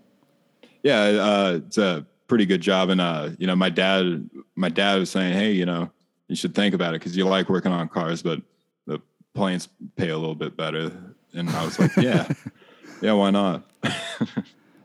[0.83, 2.89] Yeah, uh, it's a pretty good job.
[2.89, 5.89] And uh, you know, my dad, my dad was saying, hey, you know,
[6.27, 8.41] you should think about it because you like working on cars, but
[8.85, 8.99] the
[9.33, 10.91] planes pay a little bit better.
[11.33, 12.27] And I was like, yeah,
[13.01, 13.63] yeah, why not?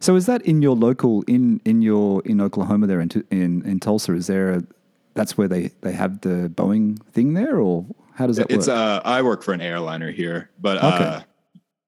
[0.01, 3.80] So, is that in your local in in your in Oklahoma there in in, in
[3.80, 4.12] Tulsa?
[4.14, 4.62] Is there a,
[5.14, 7.84] that's where they they have the Boeing thing there, or
[8.14, 8.76] how does that It's work?
[8.76, 11.03] uh, I work for an airliner here, but Okay.
[11.05, 11.20] uh,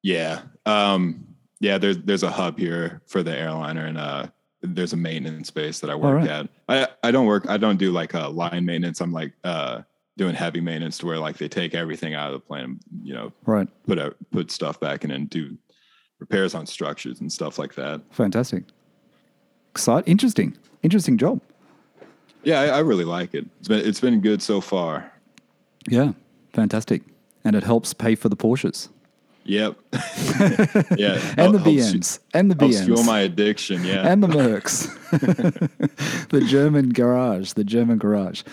[0.03, 1.25] yeah, um,
[1.61, 1.79] yeah.
[1.79, 4.27] There's there's a hub here for the airliner, and uh,
[4.63, 6.29] there's a maintenance space that I work right.
[6.29, 6.49] at.
[6.69, 7.49] I I don't work.
[7.49, 9.01] I don't do like uh, line maintenance.
[9.01, 9.83] I'm like uh,
[10.17, 13.33] doing heavy maintenance to where like they take everything out of the plane, you know,
[13.47, 13.69] right.
[13.87, 15.57] put out put stuff back in and do
[16.19, 18.03] repairs on structures and stuff like that.
[18.11, 18.65] Fantastic.
[19.71, 20.11] Exciting.
[20.11, 20.57] Interesting.
[20.83, 21.41] Interesting job.
[22.43, 23.47] Yeah, I, I really like it.
[23.61, 25.13] It's been it's been good so far.
[25.89, 26.13] Yeah.
[26.53, 27.03] Fantastic.
[27.45, 28.91] And it helps pay for the Porsches
[29.51, 29.79] Yep.
[30.97, 31.21] yeah.
[31.37, 33.85] and the BMs and the Helps fuel BMs my addiction.
[33.85, 34.07] Yeah.
[34.07, 34.89] and the Mercs.
[36.29, 37.55] the German garage.
[37.55, 38.45] The German garage.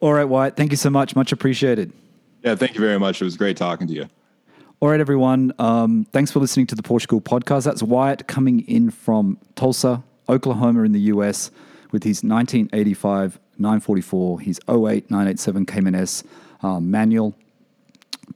[0.00, 0.56] All right, Wyatt.
[0.56, 1.16] Thank you so much.
[1.16, 1.90] Much appreciated.
[2.42, 2.54] yeah.
[2.54, 3.22] Thank you very much.
[3.22, 4.10] It was great talking to you.
[4.80, 5.54] All right, everyone.
[5.58, 7.64] Um, thanks for listening to the Porsche Cooled podcast.
[7.64, 11.50] That's Wyatt coming in from Tulsa, Oklahoma, in the US,
[11.92, 16.24] with his 1985 944, his 08 987 Cayman S
[16.62, 17.34] um, manual,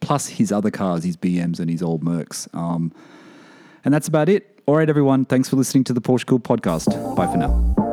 [0.01, 2.53] plus his other cars, his BMs and his old Mercs.
[2.55, 2.93] Um,
[3.85, 4.61] and that's about it.
[4.67, 5.25] All right, everyone.
[5.25, 7.15] Thanks for listening to the Porsche Cooled podcast.
[7.15, 7.86] Bye for now.